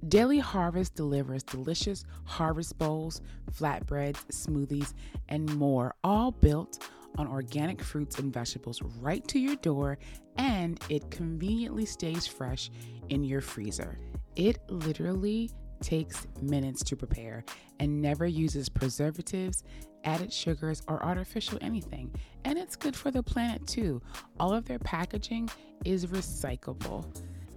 Daily 0.08 0.38
Harvest 0.38 0.94
delivers 0.94 1.42
delicious 1.42 2.04
harvest 2.24 2.76
bowls, 2.78 3.20
flatbreads, 3.52 4.24
smoothies, 4.32 4.94
and 5.28 5.54
more, 5.56 5.94
all 6.02 6.32
built 6.32 6.88
on 7.18 7.28
organic 7.28 7.82
fruits 7.82 8.18
and 8.18 8.32
vegetables 8.32 8.82
right 9.00 9.26
to 9.28 9.38
your 9.38 9.56
door, 9.56 9.98
and 10.36 10.80
it 10.88 11.10
conveniently 11.10 11.84
stays 11.84 12.26
fresh 12.26 12.70
in 13.10 13.22
your 13.22 13.40
freezer. 13.40 13.98
It 14.36 14.58
literally 14.68 15.50
takes 15.80 16.26
minutes 16.40 16.82
to 16.84 16.96
prepare 16.96 17.44
and 17.78 18.00
never 18.00 18.26
uses 18.26 18.68
preservatives, 18.68 19.64
added 20.04 20.32
sugars, 20.32 20.82
or 20.88 21.02
artificial 21.02 21.58
anything. 21.60 22.14
And 22.44 22.58
it's 22.58 22.76
good 22.76 22.96
for 22.96 23.10
the 23.10 23.22
planet 23.22 23.66
too. 23.66 24.00
All 24.38 24.52
of 24.52 24.64
their 24.64 24.78
packaging 24.78 25.50
is 25.84 26.06
recyclable. 26.06 27.04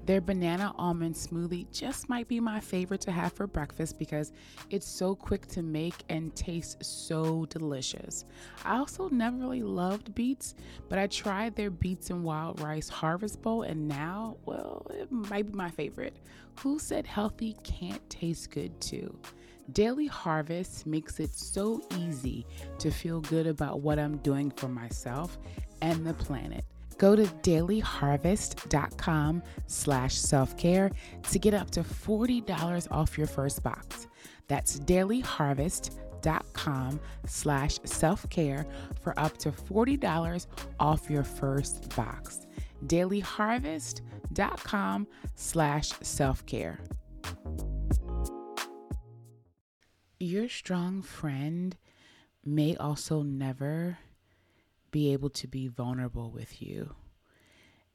Their 0.06 0.20
banana 0.20 0.74
almond 0.78 1.16
smoothie 1.16 1.72
just 1.72 2.10
might 2.10 2.28
be 2.28 2.42
my 2.42 2.60
favorite 2.60 3.00
to 3.02 3.12
have 3.12 3.32
for 3.32 3.48
breakfast 3.48 3.98
because 3.98 4.34
it's 4.70 4.86
so 4.86 5.16
quick 5.16 5.48
to 5.48 5.62
make 5.62 5.96
and 6.10 6.36
tastes 6.36 6.86
so 6.86 7.46
delicious. 7.46 8.26
I 8.66 8.78
also 8.80 9.08
never 9.08 9.38
really 9.38 9.64
loved 9.64 10.14
beets, 10.14 10.56
but 10.90 11.00
I 11.00 11.08
tried 11.08 11.56
their 11.56 11.70
beets 11.70 12.10
and 12.10 12.22
wild 12.22 12.60
rice 12.60 12.90
harvest 12.90 13.42
bowl 13.42 13.62
and 13.62 13.88
now, 13.88 14.36
well, 14.46 14.86
it 14.94 15.10
might 15.10 15.50
be 15.50 15.54
my 15.54 15.70
favorite. 15.70 16.18
Who 16.60 16.80
said 16.80 17.08
healthy 17.08 17.56
can't 17.64 18.08
taste 18.10 18.52
good 18.52 18.82
too? 18.82 19.18
Daily 19.72 20.08
Harvest 20.08 20.86
makes 20.86 21.20
it 21.20 21.34
so 21.34 21.82
easy 21.98 22.46
to 22.80 22.92
feel 22.92 23.22
good 23.22 23.48
about 23.48 23.80
what 23.82 23.98
I'm 23.98 24.18
doing 24.18 24.52
for 24.52 24.68
myself 24.68 25.40
and 25.82 26.06
the 26.06 26.14
planet. 26.14 26.66
Go 26.98 27.16
to 27.16 27.24
dailyharvest.com 27.24 29.42
slash 29.68 30.16
self-care 30.16 30.92
to 31.32 31.40
get 31.40 31.54
up 31.54 31.72
to 31.72 31.82
$40 31.82 32.92
off 32.92 33.18
your 33.18 33.28
first 33.28 33.64
box. 33.64 34.08
That's 34.48 34.80
dailyharvest.com 34.80 37.00
slash 37.26 37.80
self-care 37.84 38.66
for 39.02 39.20
up 39.20 39.38
to 39.40 39.52
$40 39.52 40.46
off 40.80 41.10
your 41.10 41.24
first 41.24 41.94
box. 41.96 42.46
dailyharvest.com 42.86 45.08
slash 45.36 45.90
self-care. 46.02 46.80
Your 50.24 50.48
strong 50.48 51.02
friend 51.02 51.76
may 52.46 52.78
also 52.78 53.24
never 53.24 53.98
be 54.90 55.12
able 55.12 55.30
to 55.32 55.48
be 55.48 55.68
vulnerable 55.68 56.32
with 56.32 56.62
you. 56.62 56.96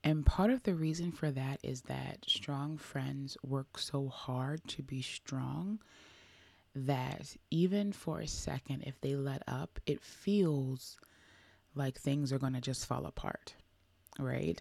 And 0.04 0.26
part 0.26 0.50
of 0.50 0.62
the 0.62 0.74
reason 0.74 1.10
for 1.10 1.30
that 1.30 1.58
is 1.62 1.80
that 1.82 2.26
strong 2.28 2.76
friends 2.76 3.38
work 3.42 3.78
so 3.78 4.08
hard 4.08 4.60
to 4.68 4.82
be 4.82 5.00
strong 5.00 5.78
that 6.74 7.34
even 7.50 7.92
for 7.92 8.20
a 8.20 8.28
second, 8.28 8.82
if 8.82 9.00
they 9.00 9.16
let 9.16 9.42
up, 9.48 9.80
it 9.86 10.02
feels 10.02 10.98
like 11.74 11.98
things 11.98 12.30
are 12.30 12.38
going 12.38 12.52
to 12.52 12.60
just 12.60 12.84
fall 12.84 13.06
apart, 13.06 13.54
right? 14.18 14.60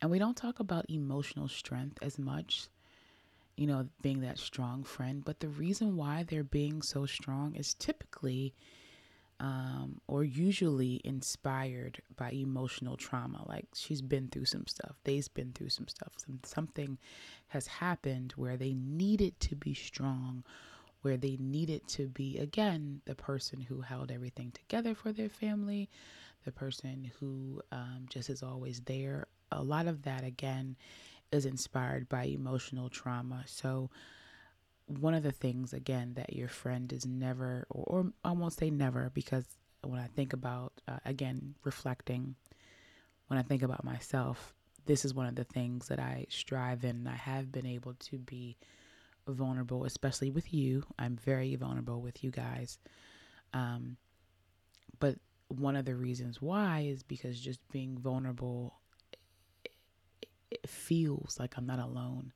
And 0.00 0.08
we 0.08 0.20
don't 0.20 0.36
talk 0.36 0.60
about 0.60 0.88
emotional 0.88 1.48
strength 1.48 1.98
as 2.00 2.16
much, 2.16 2.68
you 3.56 3.66
know, 3.66 3.88
being 4.02 4.20
that 4.20 4.38
strong 4.38 4.84
friend, 4.84 5.24
but 5.24 5.40
the 5.40 5.48
reason 5.48 5.96
why 5.96 6.22
they're 6.22 6.44
being 6.44 6.82
so 6.82 7.06
strong 7.06 7.54
is 7.54 7.74
typically 7.74 8.54
um, 9.38 10.00
or 10.06 10.24
usually 10.24 11.00
inspired 11.04 12.00
by 12.16 12.30
emotional 12.30 12.96
trauma. 12.96 13.44
Like 13.46 13.66
she's 13.74 14.00
been 14.02 14.28
through 14.28 14.46
some 14.46 14.66
stuff, 14.66 14.96
they've 15.04 15.32
been 15.34 15.52
through 15.52 15.70
some 15.70 15.88
stuff. 15.88 16.12
Some, 16.16 16.40
something 16.44 16.98
has 17.48 17.66
happened 17.66 18.32
where 18.36 18.56
they 18.56 18.74
needed 18.74 19.38
to 19.40 19.56
be 19.56 19.74
strong, 19.74 20.44
where 21.02 21.16
they 21.16 21.36
needed 21.38 21.86
to 21.88 22.08
be, 22.08 22.38
again, 22.38 23.00
the 23.04 23.14
person 23.14 23.60
who 23.60 23.80
held 23.80 24.10
everything 24.10 24.52
together 24.52 24.94
for 24.94 25.12
their 25.12 25.28
family, 25.28 25.88
the 26.44 26.52
person 26.52 27.10
who 27.20 27.60
um, 27.72 28.06
just 28.08 28.30
is 28.30 28.42
always 28.42 28.80
there. 28.80 29.26
A 29.52 29.62
lot 29.62 29.86
of 29.86 30.02
that, 30.02 30.24
again, 30.24 30.76
is 31.32 31.46
inspired 31.46 32.08
by 32.08 32.24
emotional 32.24 32.88
trauma. 32.88 33.44
So, 33.46 33.90
one 34.86 35.14
of 35.14 35.22
the 35.22 35.32
things 35.32 35.72
again 35.72 36.14
that 36.14 36.32
your 36.32 36.48
friend 36.48 36.92
is 36.92 37.04
never 37.04 37.66
or, 37.70 38.12
or 38.24 38.50
say 38.50 38.70
never 38.70 39.10
because 39.14 39.44
when 39.82 40.00
I 40.00 40.06
think 40.06 40.32
about 40.32 40.72
uh, 40.86 40.98
again 41.04 41.54
reflecting 41.64 42.36
when 43.26 43.38
I 43.38 43.42
think 43.42 43.62
about 43.62 43.84
myself 43.84 44.54
this 44.86 45.04
is 45.04 45.12
one 45.12 45.26
of 45.26 45.34
the 45.34 45.44
things 45.44 45.88
that 45.88 45.98
I 45.98 46.26
strive 46.28 46.84
in 46.84 47.06
I 47.08 47.16
have 47.16 47.50
been 47.50 47.66
able 47.66 47.94
to 47.94 48.18
be 48.18 48.56
vulnerable 49.26 49.84
especially 49.84 50.30
with 50.30 50.54
you 50.54 50.84
I'm 50.98 51.16
very 51.16 51.56
vulnerable 51.56 52.00
with 52.00 52.22
you 52.22 52.30
guys 52.30 52.78
um, 53.52 53.96
but 55.00 55.16
one 55.48 55.76
of 55.76 55.84
the 55.84 55.96
reasons 55.96 56.40
why 56.40 56.86
is 56.88 57.02
because 57.02 57.40
just 57.40 57.60
being 57.72 57.98
vulnerable 57.98 58.74
it, 60.50 60.68
feels 60.68 61.38
like 61.38 61.56
I'm 61.56 61.66
not 61.66 61.78
alone. 61.78 62.32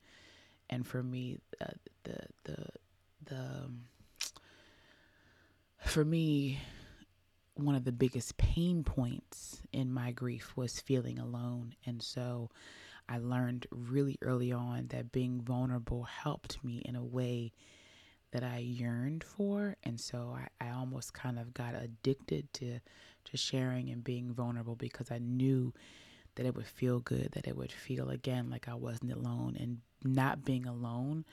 And 0.69 0.87
for 0.87 1.02
me 1.02 1.38
uh, 1.61 1.67
the 2.05 2.19
the 2.45 2.67
the 3.26 3.37
um, 3.37 3.83
for 5.85 6.05
me 6.05 6.61
one 7.55 7.75
of 7.75 7.85
the 7.85 7.93
biggest 7.93 8.37
pain 8.37 8.85
points 8.85 9.61
in 9.73 9.93
my 9.93 10.12
grief 10.12 10.57
was 10.57 10.81
feeling 10.81 11.19
alone. 11.19 11.75
And 11.85 12.02
so 12.02 12.50
I 13.09 13.19
learned 13.19 13.67
really 13.71 14.19
early 14.23 14.52
on 14.52 14.87
that 14.88 15.12
being 15.12 15.40
vulnerable 15.40 16.05
helped 16.05 16.62
me 16.64 16.83
in 16.85 16.97
a 16.97 17.05
way 17.05 17.52
that 18.31 18.45
I 18.45 18.59
yearned 18.59 19.25
for. 19.25 19.76
And 19.83 20.00
so 20.00 20.37
I, 20.37 20.64
I 20.64 20.71
almost 20.71 21.12
kind 21.12 21.38
of 21.38 21.52
got 21.52 21.75
addicted 21.75 22.52
to 22.55 22.79
to 23.23 23.37
sharing 23.37 23.90
and 23.90 24.02
being 24.02 24.33
vulnerable 24.33 24.76
because 24.76 25.11
I 25.11 25.19
knew 25.19 25.75
that 26.40 26.47
it 26.47 26.56
would 26.56 26.66
feel 26.66 27.00
good, 27.00 27.32
that 27.32 27.47
it 27.47 27.54
would 27.54 27.70
feel 27.70 28.09
again 28.09 28.49
like 28.49 28.66
I 28.66 28.73
wasn't 28.73 29.12
alone 29.12 29.59
and 29.61 29.80
not 30.02 30.42
being 30.42 30.64
alone 30.64 31.26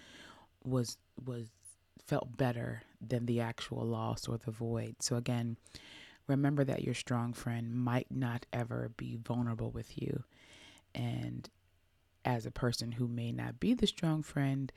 was 0.66 0.98
was 1.26 1.48
felt 2.06 2.36
better 2.36 2.84
than 3.00 3.26
the 3.26 3.40
actual 3.40 3.86
loss 3.86 4.28
or 4.28 4.38
the 4.38 4.52
void. 4.52 4.98
So 5.00 5.16
again, 5.16 5.56
remember 6.28 6.66
that 6.66 6.84
your 6.84 6.94
strong 6.94 7.32
friend 7.32 7.74
might 7.74 8.08
not 8.12 8.46
ever 8.52 8.92
be 8.98 9.16
vulnerable 9.16 9.72
with 9.72 9.98
you. 9.98 10.26
And 10.94 11.50
as 12.26 12.46
a 12.46 12.52
person 12.52 12.92
who 12.92 13.08
may 13.08 13.32
not 13.32 13.62
be 13.62 13.74
the 13.74 13.88
strong 13.88 14.24
friend, 14.24 14.74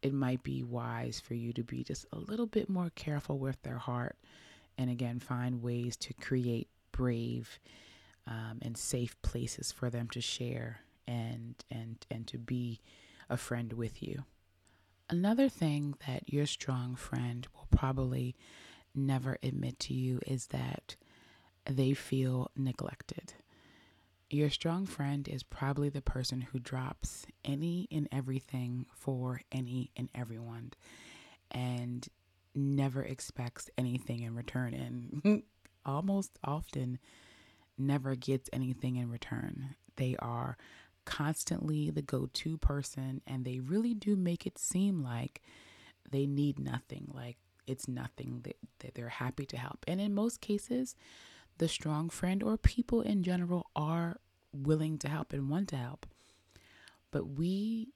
it 0.00 0.14
might 0.14 0.42
be 0.42 0.62
wise 0.62 1.20
for 1.20 1.34
you 1.34 1.52
to 1.52 1.62
be 1.62 1.84
just 1.84 2.06
a 2.10 2.18
little 2.18 2.46
bit 2.46 2.70
more 2.70 2.90
careful 2.94 3.38
with 3.38 3.60
their 3.62 3.76
heart 3.78 4.16
and 4.78 4.88
again 4.88 5.20
find 5.20 5.62
ways 5.62 5.94
to 5.98 6.14
create 6.14 6.68
brave 6.90 7.58
um, 8.26 8.58
and 8.62 8.76
safe 8.76 9.20
places 9.22 9.72
for 9.72 9.90
them 9.90 10.08
to 10.10 10.20
share 10.20 10.80
and 11.06 11.54
and 11.70 12.06
and 12.10 12.26
to 12.26 12.38
be 12.38 12.80
a 13.28 13.36
friend 13.36 13.72
with 13.72 14.02
you. 14.02 14.24
Another 15.10 15.48
thing 15.48 15.94
that 16.06 16.32
your 16.32 16.46
strong 16.46 16.96
friend 16.96 17.46
will 17.54 17.68
probably 17.70 18.34
never 18.94 19.38
admit 19.42 19.78
to 19.78 19.94
you 19.94 20.20
is 20.26 20.46
that 20.48 20.96
they 21.66 21.92
feel 21.92 22.50
neglected. 22.56 23.34
Your 24.30 24.50
strong 24.50 24.86
friend 24.86 25.28
is 25.28 25.42
probably 25.42 25.90
the 25.90 26.02
person 26.02 26.40
who 26.40 26.58
drops 26.58 27.26
any 27.44 27.86
and 27.90 28.08
everything 28.10 28.86
for 28.94 29.42
any 29.52 29.90
and 29.96 30.08
everyone 30.14 30.72
and 31.50 32.08
never 32.54 33.02
expects 33.02 33.68
anything 33.76 34.22
in 34.22 34.34
return 34.34 34.74
and 34.74 35.42
almost 35.86 36.38
often 36.42 36.98
never 37.78 38.14
gets 38.14 38.50
anything 38.52 38.96
in 38.96 39.10
return. 39.10 39.74
They 39.96 40.16
are 40.18 40.56
constantly 41.04 41.90
the 41.90 42.02
go 42.02 42.28
to 42.32 42.56
person, 42.58 43.20
and 43.26 43.44
they 43.44 43.60
really 43.60 43.94
do 43.94 44.16
make 44.16 44.46
it 44.46 44.58
seem 44.58 45.02
like 45.02 45.42
they 46.10 46.26
need 46.26 46.58
nothing, 46.58 47.10
like 47.14 47.36
it's 47.66 47.88
nothing, 47.88 48.40
that, 48.44 48.56
that 48.80 48.94
they're 48.94 49.08
happy 49.08 49.46
to 49.46 49.56
help. 49.56 49.84
And 49.86 50.00
in 50.00 50.14
most 50.14 50.40
cases, 50.40 50.94
the 51.58 51.68
strong 51.68 52.10
friend 52.10 52.42
or 52.42 52.56
people 52.56 53.00
in 53.00 53.22
general 53.22 53.70
are 53.74 54.18
willing 54.52 54.98
to 54.98 55.08
help 55.08 55.32
and 55.32 55.48
want 55.48 55.68
to 55.68 55.76
help. 55.76 56.06
But 57.10 57.30
we 57.38 57.88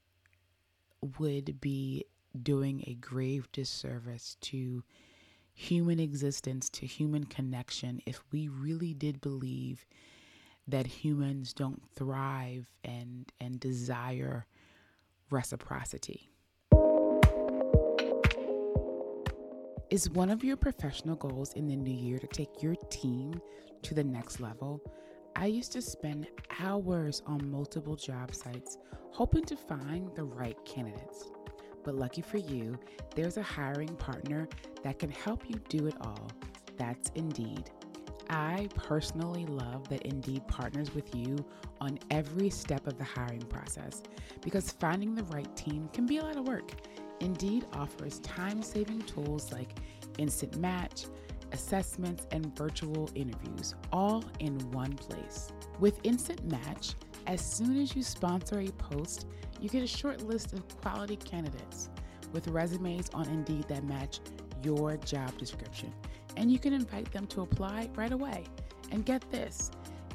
would 1.17 1.59
be 1.61 2.05
doing 2.41 2.83
a 2.87 2.93
grave 2.95 3.47
disservice 3.51 4.37
to 4.41 4.83
human 5.59 5.99
existence, 5.99 6.69
to 6.69 6.85
human 6.85 7.25
connection, 7.25 8.01
if 8.05 8.21
we 8.31 8.47
really 8.47 8.93
did 8.93 9.19
believe 9.19 9.85
that 10.65 10.87
humans 10.87 11.51
don't 11.51 11.81
thrive 11.95 12.65
and 12.85 13.29
and 13.41 13.59
desire 13.59 14.45
reciprocity. 15.29 16.29
Is 19.89 20.09
one 20.09 20.29
of 20.29 20.45
your 20.45 20.55
professional 20.55 21.17
goals 21.17 21.51
in 21.53 21.67
the 21.67 21.75
new 21.75 21.93
year 21.93 22.19
to 22.19 22.27
take 22.27 22.63
your 22.63 22.75
team 22.89 23.33
to 23.81 23.93
the 23.93 24.03
next 24.03 24.39
level? 24.39 24.81
I 25.35 25.47
used 25.47 25.73
to 25.73 25.81
spend 25.81 26.27
hours 26.61 27.21
on 27.25 27.51
multiple 27.51 27.97
job 27.97 28.33
sites 28.33 28.77
hoping 29.11 29.43
to 29.43 29.57
find 29.57 30.09
the 30.15 30.23
right 30.23 30.57
candidates. 30.63 31.31
But 31.83 31.95
lucky 31.95 32.21
for 32.21 32.37
you, 32.37 32.77
there's 33.15 33.37
a 33.37 33.43
hiring 33.43 33.95
partner 33.95 34.47
that 34.83 34.99
can 34.99 35.09
help 35.11 35.49
you 35.49 35.55
do 35.69 35.87
it 35.87 35.95
all. 36.01 36.29
That's 36.77 37.11
Indeed. 37.15 37.69
I 38.29 38.69
personally 38.75 39.45
love 39.47 39.89
that 39.89 40.03
Indeed 40.03 40.47
partners 40.47 40.93
with 40.93 41.15
you 41.15 41.43
on 41.81 41.97
every 42.11 42.49
step 42.49 42.85
of 42.85 42.97
the 42.97 43.03
hiring 43.03 43.41
process 43.41 44.03
because 44.41 44.71
finding 44.71 45.15
the 45.15 45.23
right 45.23 45.53
team 45.55 45.89
can 45.93 46.05
be 46.05 46.17
a 46.19 46.23
lot 46.23 46.37
of 46.37 46.47
work. 46.47 46.71
Indeed 47.21 47.65
offers 47.73 48.19
time 48.19 48.61
saving 48.61 49.01
tools 49.01 49.51
like 49.51 49.79
instant 50.19 50.57
match, 50.57 51.05
assessments, 51.51 52.27
and 52.31 52.55
virtual 52.55 53.09
interviews, 53.15 53.75
all 53.91 54.23
in 54.39 54.59
one 54.71 54.93
place. 54.93 55.51
With 55.79 55.99
Instant 56.03 56.43
Match, 56.49 56.93
as 57.27 57.41
soon 57.41 57.81
as 57.81 57.95
you 57.95 58.03
sponsor 58.03 58.59
a 58.59 58.71
post, 58.73 59.27
you 59.61 59.69
get 59.69 59.83
a 59.83 59.87
short 59.87 60.21
list 60.23 60.53
of 60.53 60.67
quality 60.81 61.15
candidates 61.15 61.89
with 62.31 62.47
resumes 62.47 63.09
on 63.13 63.27
Indeed 63.29 63.67
that 63.67 63.83
match 63.83 64.19
your 64.63 64.97
job 64.97 65.37
description 65.37 65.93
and 66.37 66.51
you 66.51 66.57
can 66.57 66.73
invite 66.73 67.11
them 67.11 67.27
to 67.27 67.41
apply 67.41 67.89
right 67.95 68.11
away. 68.11 68.45
And 68.91 69.05
get 69.05 69.29
this 69.29 69.71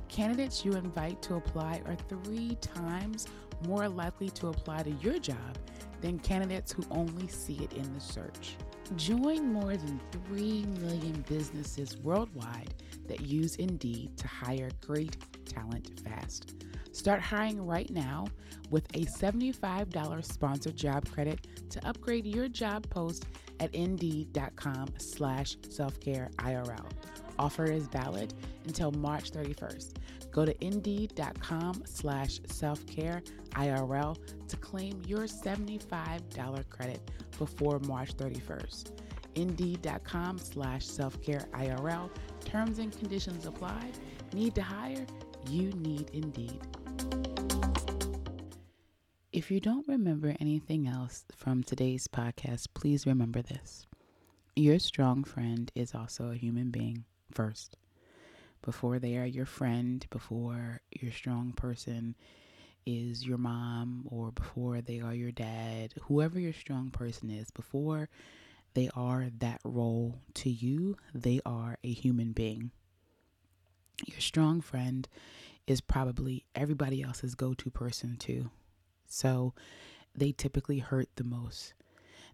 candidates 0.09 0.65
you 0.65 0.73
invite 0.73 1.21
to 1.23 1.35
apply 1.35 1.83
are 1.87 1.97
three 2.09 2.57
times 2.61 3.27
more 3.67 3.89
likely 3.89 4.31
to 4.31 4.49
apply 4.49 4.83
to 4.83 4.91
your 4.91 5.19
job 5.19 5.59
than 6.01 6.19
candidates 6.19 6.73
who 6.73 6.85
only 6.91 7.29
see 7.29 7.59
it 7.63 7.73
in 7.73 7.93
the 7.95 8.01
search. 8.01 8.57
Join 8.97 9.53
more 9.53 9.77
than 9.77 10.01
3 10.29 10.67
million 10.81 11.25
businesses 11.29 11.97
worldwide 11.97 12.75
that 13.09 13.23
use 13.23 13.57
Indeed 13.57 14.17
to 14.19 14.29
hire 14.29 14.71
great 14.87 15.17
talent 15.47 16.01
fast. 16.05 16.55
Start 16.93 17.21
hiring 17.21 17.67
right 17.67 17.91
now 17.91 18.27
with 18.71 18.85
a 18.95 19.05
$75 19.05 20.25
sponsored 20.25 20.77
job 20.77 21.11
credit 21.11 21.47
to 21.71 21.85
upgrade 21.87 22.27
your 22.27 22.49
job 22.49 22.89
post 22.89 23.27
at 23.59 23.75
indeed.com 23.75 24.89
slash 24.99 25.57
self-care 25.69 26.31
IRL. 26.39 26.91
Offer 27.39 27.65
is 27.65 27.89
valid 27.89 28.33
until 28.67 28.93
March 28.93 29.33
31st. 29.33 29.95
Go 30.35 30.45
to 30.45 30.65
indeed.com 30.65 31.85
slash 31.87 32.41
self-care 32.47 33.23
IRL 33.53 34.17
to 34.49 34.57
claim 34.57 35.01
your 35.07 35.27
$75 35.27 36.69
credit 36.69 37.01
before 37.39 37.79
March 37.79 38.17
31st. 38.17 38.91
Indeed.com 39.37 40.39
slash 40.39 40.87
self 40.87 41.23
care 41.23 41.47
IRL. 41.53 42.11
Terms 42.45 42.81
and 42.81 42.97
conditions 42.99 43.47
apply. 43.47 43.93
Need 44.33 44.57
to 44.57 44.63
hire? 44.63 45.07
You 45.49 45.71
need 45.71 46.11
Indeed. 46.13 46.61
If 49.33 49.53
you 49.53 49.61
don't 49.61 49.87
remember 49.87 50.35
anything 50.41 50.89
else 50.89 51.25
from 51.37 51.63
today's 51.63 52.09
podcast, 52.09 52.69
please 52.75 53.07
remember 53.07 53.41
this. 53.41 53.87
Your 54.57 54.81
strong 54.81 55.23
friend 55.23 55.71
is 55.77 55.95
also 55.95 56.31
a 56.31 56.37
human 56.37 56.71
being 56.71 57.05
first. 57.33 57.77
Before 58.65 58.99
they 58.99 59.19
are 59.19 59.27
your 59.27 59.45
friend, 59.45 60.07
before 60.09 60.81
your 60.91 61.13
strong 61.13 61.53
person 61.53 62.17
is 62.87 63.27
your 63.27 63.37
mom, 63.37 64.07
or 64.11 64.31
before 64.31 64.81
they 64.81 65.01
are 65.01 65.15
your 65.15 65.33
dad, 65.33 65.93
whoever 66.03 66.41
your 66.41 66.55
strong 66.55 66.91
person 66.91 67.31
is, 67.31 67.51
before 67.51 68.09
they 68.73 68.89
are 68.97 69.29
that 69.39 69.61
role 69.65 70.19
to 70.35 70.49
you, 70.49 70.97
they 71.15 71.41
are 71.45 71.77
a 71.85 71.93
human 71.93 72.33
being. 72.33 72.71
Your 74.07 74.21
strong 74.21 74.63
friend 74.63 75.07
is 75.67 75.83
probably 75.83 76.45
everybody 76.55 77.03
else's 77.03 77.35
go 77.35 77.53
to 77.55 77.71
person, 77.71 78.17
too. 78.17 78.51
So 79.07 79.53
they 80.15 80.33
typically 80.33 80.79
hurt 80.79 81.09
the 81.17 81.25
most. 81.25 81.75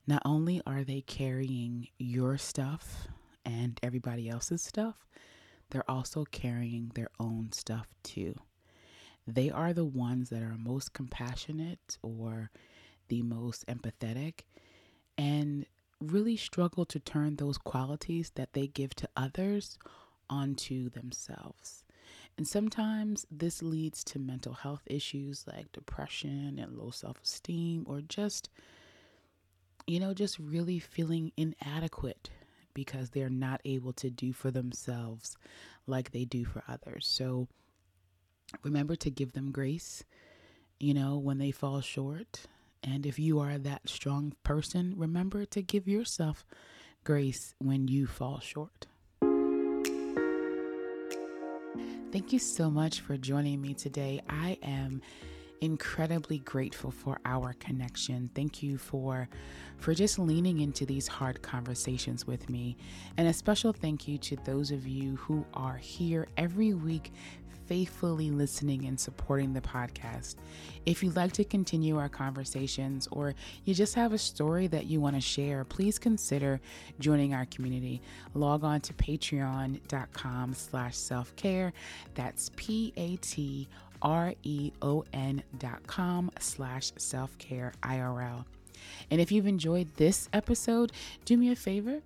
Not 0.07 0.23
only 0.25 0.63
are 0.65 0.85
they 0.85 1.01
carrying 1.01 1.89
your 1.99 2.39
stuff 2.39 3.09
and 3.45 3.79
everybody 3.83 4.29
else's 4.29 4.63
stuff, 4.63 5.07
they're 5.71 5.91
also 5.91 6.25
carrying 6.25 6.93
their 6.95 7.11
own 7.19 7.51
stuff 7.53 7.87
too. 8.03 8.35
They 9.27 9.51
are 9.51 9.73
the 9.73 9.85
ones 9.85 10.31
that 10.31 10.43
are 10.43 10.57
most 10.59 10.93
compassionate 10.93 11.99
or 12.03 12.51
the 13.09 13.23
most 13.23 13.67
empathetic 13.67 14.41
and 15.17 15.67
really 16.01 16.37
struggle 16.37 16.85
to 16.87 16.99
turn 16.99 17.37
those 17.37 17.59
qualities 17.59 18.33
that 18.35 18.53
they 18.55 18.67
give 18.67 18.95
to 18.97 19.09
others 19.17 19.79
onto 20.29 20.89
themselves. 20.89 21.85
And 22.39 22.47
sometimes 22.47 23.27
this 23.31 23.63
leads 23.63 24.03
to 24.05 24.19
mental 24.19 24.55
health 24.55 24.83
issues 24.87 25.45
like 25.47 25.73
depression 25.73 26.59
and 26.59 26.79
low 26.79 26.91
self 26.91 27.19
esteem, 27.23 27.85
or 27.87 28.01
just, 28.01 28.49
you 29.87 30.01
know, 30.01 30.15
just 30.15 30.39
really 30.39 30.79
feeling 30.79 31.33
inadequate 31.37 32.31
because 32.75 33.11
they're 33.11 33.29
not 33.29 33.61
able 33.65 33.93
to 33.95 34.11
do 34.11 34.33
for 34.33 34.51
themselves 34.51 35.37
like 35.87 36.11
they 36.13 36.25
do 36.25 36.45
for 36.45 36.63
others. 36.69 37.07
So 37.07 37.49
remember 38.63 38.97
to 38.97 39.11
give 39.11 39.33
them 39.33 39.51
grace, 39.53 40.05
you 40.79 40.95
know, 40.95 41.19
when 41.19 41.39
they 41.39 41.51
fall 41.51 41.81
short. 41.81 42.43
And 42.83 43.05
if 43.05 43.19
you 43.19 43.41
are 43.41 43.59
that 43.59 43.89
strong 43.89 44.35
person, 44.43 44.95
remember 44.97 45.45
to 45.47 45.63
give 45.63 45.87
yourself 45.87 46.47
grace 47.05 47.55
when 47.59 47.89
you 47.89 48.07
fall 48.07 48.41
short. 48.41 48.87
Thank 52.13 52.33
you 52.33 52.39
so 52.41 52.71
much 52.71 53.01
for 53.01 53.17
joining 53.17 53.61
me 53.61 53.75
today. 53.75 54.21
I 54.29 54.59
am 54.63 55.01
incredibly 55.61 56.39
grateful 56.39 56.91
for 56.91 57.19
our 57.25 57.55
connection. 57.55 58.31
Thank 58.35 58.63
you 58.63 58.79
for 58.79 59.29
for 59.79 59.95
just 59.95 60.19
leaning 60.19 60.61
into 60.61 60.85
these 60.85 61.09
hard 61.09 61.41
conversations 61.41 62.27
with 62.27 62.51
me. 62.51 62.77
And 63.17 63.27
a 63.29 63.33
special 63.33 63.73
thank 63.73 64.07
you 64.07 64.19
to 64.19 64.37
those 64.45 64.71
of 64.71 64.87
you 64.87 65.17
who 65.17 65.47
are 65.55 65.77
here 65.77 66.29
every 66.37 66.75
week 66.75 67.13
faithfully 67.71 68.33
listening 68.33 68.87
and 68.87 68.99
supporting 68.99 69.53
the 69.53 69.61
podcast. 69.61 70.35
If 70.87 71.05
you'd 71.05 71.15
like 71.15 71.33
to 71.35 71.45
continue 71.45 71.99
our 71.99 72.09
conversations 72.09 73.07
or 73.13 73.37
you 73.65 73.75
just 73.75 73.95
have 73.95 74.13
a 74.13 74.19
story 74.19 74.67
that 74.67 74.87
you 74.87 75.01
want 75.01 75.15
to 75.15 75.21
share, 75.21 75.65
please 75.65 75.97
consider 75.97 76.61
joining 76.99 77.33
our 77.33 77.47
community. 77.47 78.03
Log 78.35 78.65
on 78.65 78.81
to 78.81 78.93
patreon.com 78.95 80.53
slash 80.53 80.97
self-care. 80.97 81.73
That's 82.17 82.51
P-A-T 82.57 83.69
R-E-O-N 84.03 85.43
dot 85.59 85.87
com 85.87 86.31
slash 86.39 86.93
self-care 86.97 87.73
IRL. 87.83 88.45
And 89.11 89.21
if 89.21 89.31
you've 89.31 89.47
enjoyed 89.47 89.95
this 89.97 90.29
episode, 90.33 90.93
do 91.25 91.37
me 91.37 91.51
a 91.51 91.57
favor 91.57 92.01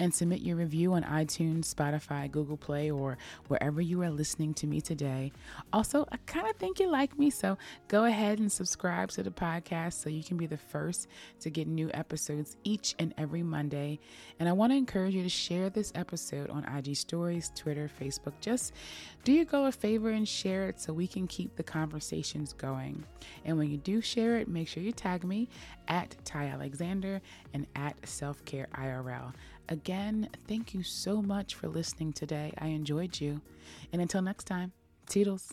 and 0.00 0.12
submit 0.14 0.40
your 0.40 0.56
review 0.56 0.94
on 0.94 1.04
iTunes, 1.04 1.72
Spotify, 1.72 2.28
Google 2.28 2.56
Play, 2.56 2.90
or 2.90 3.18
wherever 3.48 3.82
you 3.82 4.02
are 4.02 4.10
listening 4.10 4.54
to 4.54 4.66
me 4.66 4.80
today. 4.80 5.30
Also, 5.74 6.06
I 6.10 6.16
kind 6.26 6.48
of 6.48 6.56
think 6.56 6.80
you 6.80 6.90
like 6.90 7.18
me, 7.18 7.28
so 7.28 7.58
go 7.86 8.06
ahead 8.06 8.38
and 8.38 8.50
subscribe 8.50 9.10
to 9.10 9.22
the 9.22 9.30
podcast 9.30 9.92
so 9.92 10.08
you 10.08 10.24
can 10.24 10.38
be 10.38 10.46
the 10.46 10.56
first 10.56 11.06
to 11.40 11.50
get 11.50 11.68
new 11.68 11.90
episodes 11.92 12.56
each 12.64 12.94
and 12.98 13.12
every 13.18 13.42
Monday. 13.42 14.00
And 14.38 14.48
I 14.48 14.52
want 14.52 14.72
to 14.72 14.76
encourage 14.76 15.14
you 15.14 15.22
to 15.22 15.28
share 15.28 15.68
this 15.68 15.92
episode 15.94 16.48
on 16.48 16.64
IG 16.64 16.96
Stories, 16.96 17.52
Twitter, 17.54 17.90
Facebook. 18.00 18.32
Just 18.40 18.72
do 19.22 19.32
your 19.32 19.44
girl 19.44 19.66
a 19.66 19.72
favor 19.72 20.08
and 20.08 20.26
share 20.26 20.68
it 20.70 20.80
so 20.80 20.94
we 20.94 21.06
can 21.06 21.26
keep 21.26 21.56
the 21.56 21.62
conversations 21.62 22.54
going. 22.54 23.04
And 23.44 23.58
when 23.58 23.70
you 23.70 23.76
do 23.76 24.00
share 24.00 24.38
it, 24.38 24.48
make 24.48 24.66
sure 24.66 24.82
you 24.82 24.92
tag 24.92 25.24
me 25.24 25.50
at 25.88 26.16
Ty 26.24 26.46
Alexander 26.46 27.20
and 27.52 27.66
at 27.76 27.96
Self 28.08 28.42
Care 28.46 28.68
IRL. 28.74 29.34
Again, 29.68 30.28
thank 30.48 30.74
you 30.74 30.82
so 30.82 31.22
much 31.22 31.54
for 31.54 31.68
listening 31.68 32.12
today. 32.12 32.52
I 32.58 32.68
enjoyed 32.68 33.20
you. 33.20 33.40
And 33.92 34.02
until 34.02 34.22
next 34.22 34.44
time, 34.44 34.72
Toodles. 35.08 35.52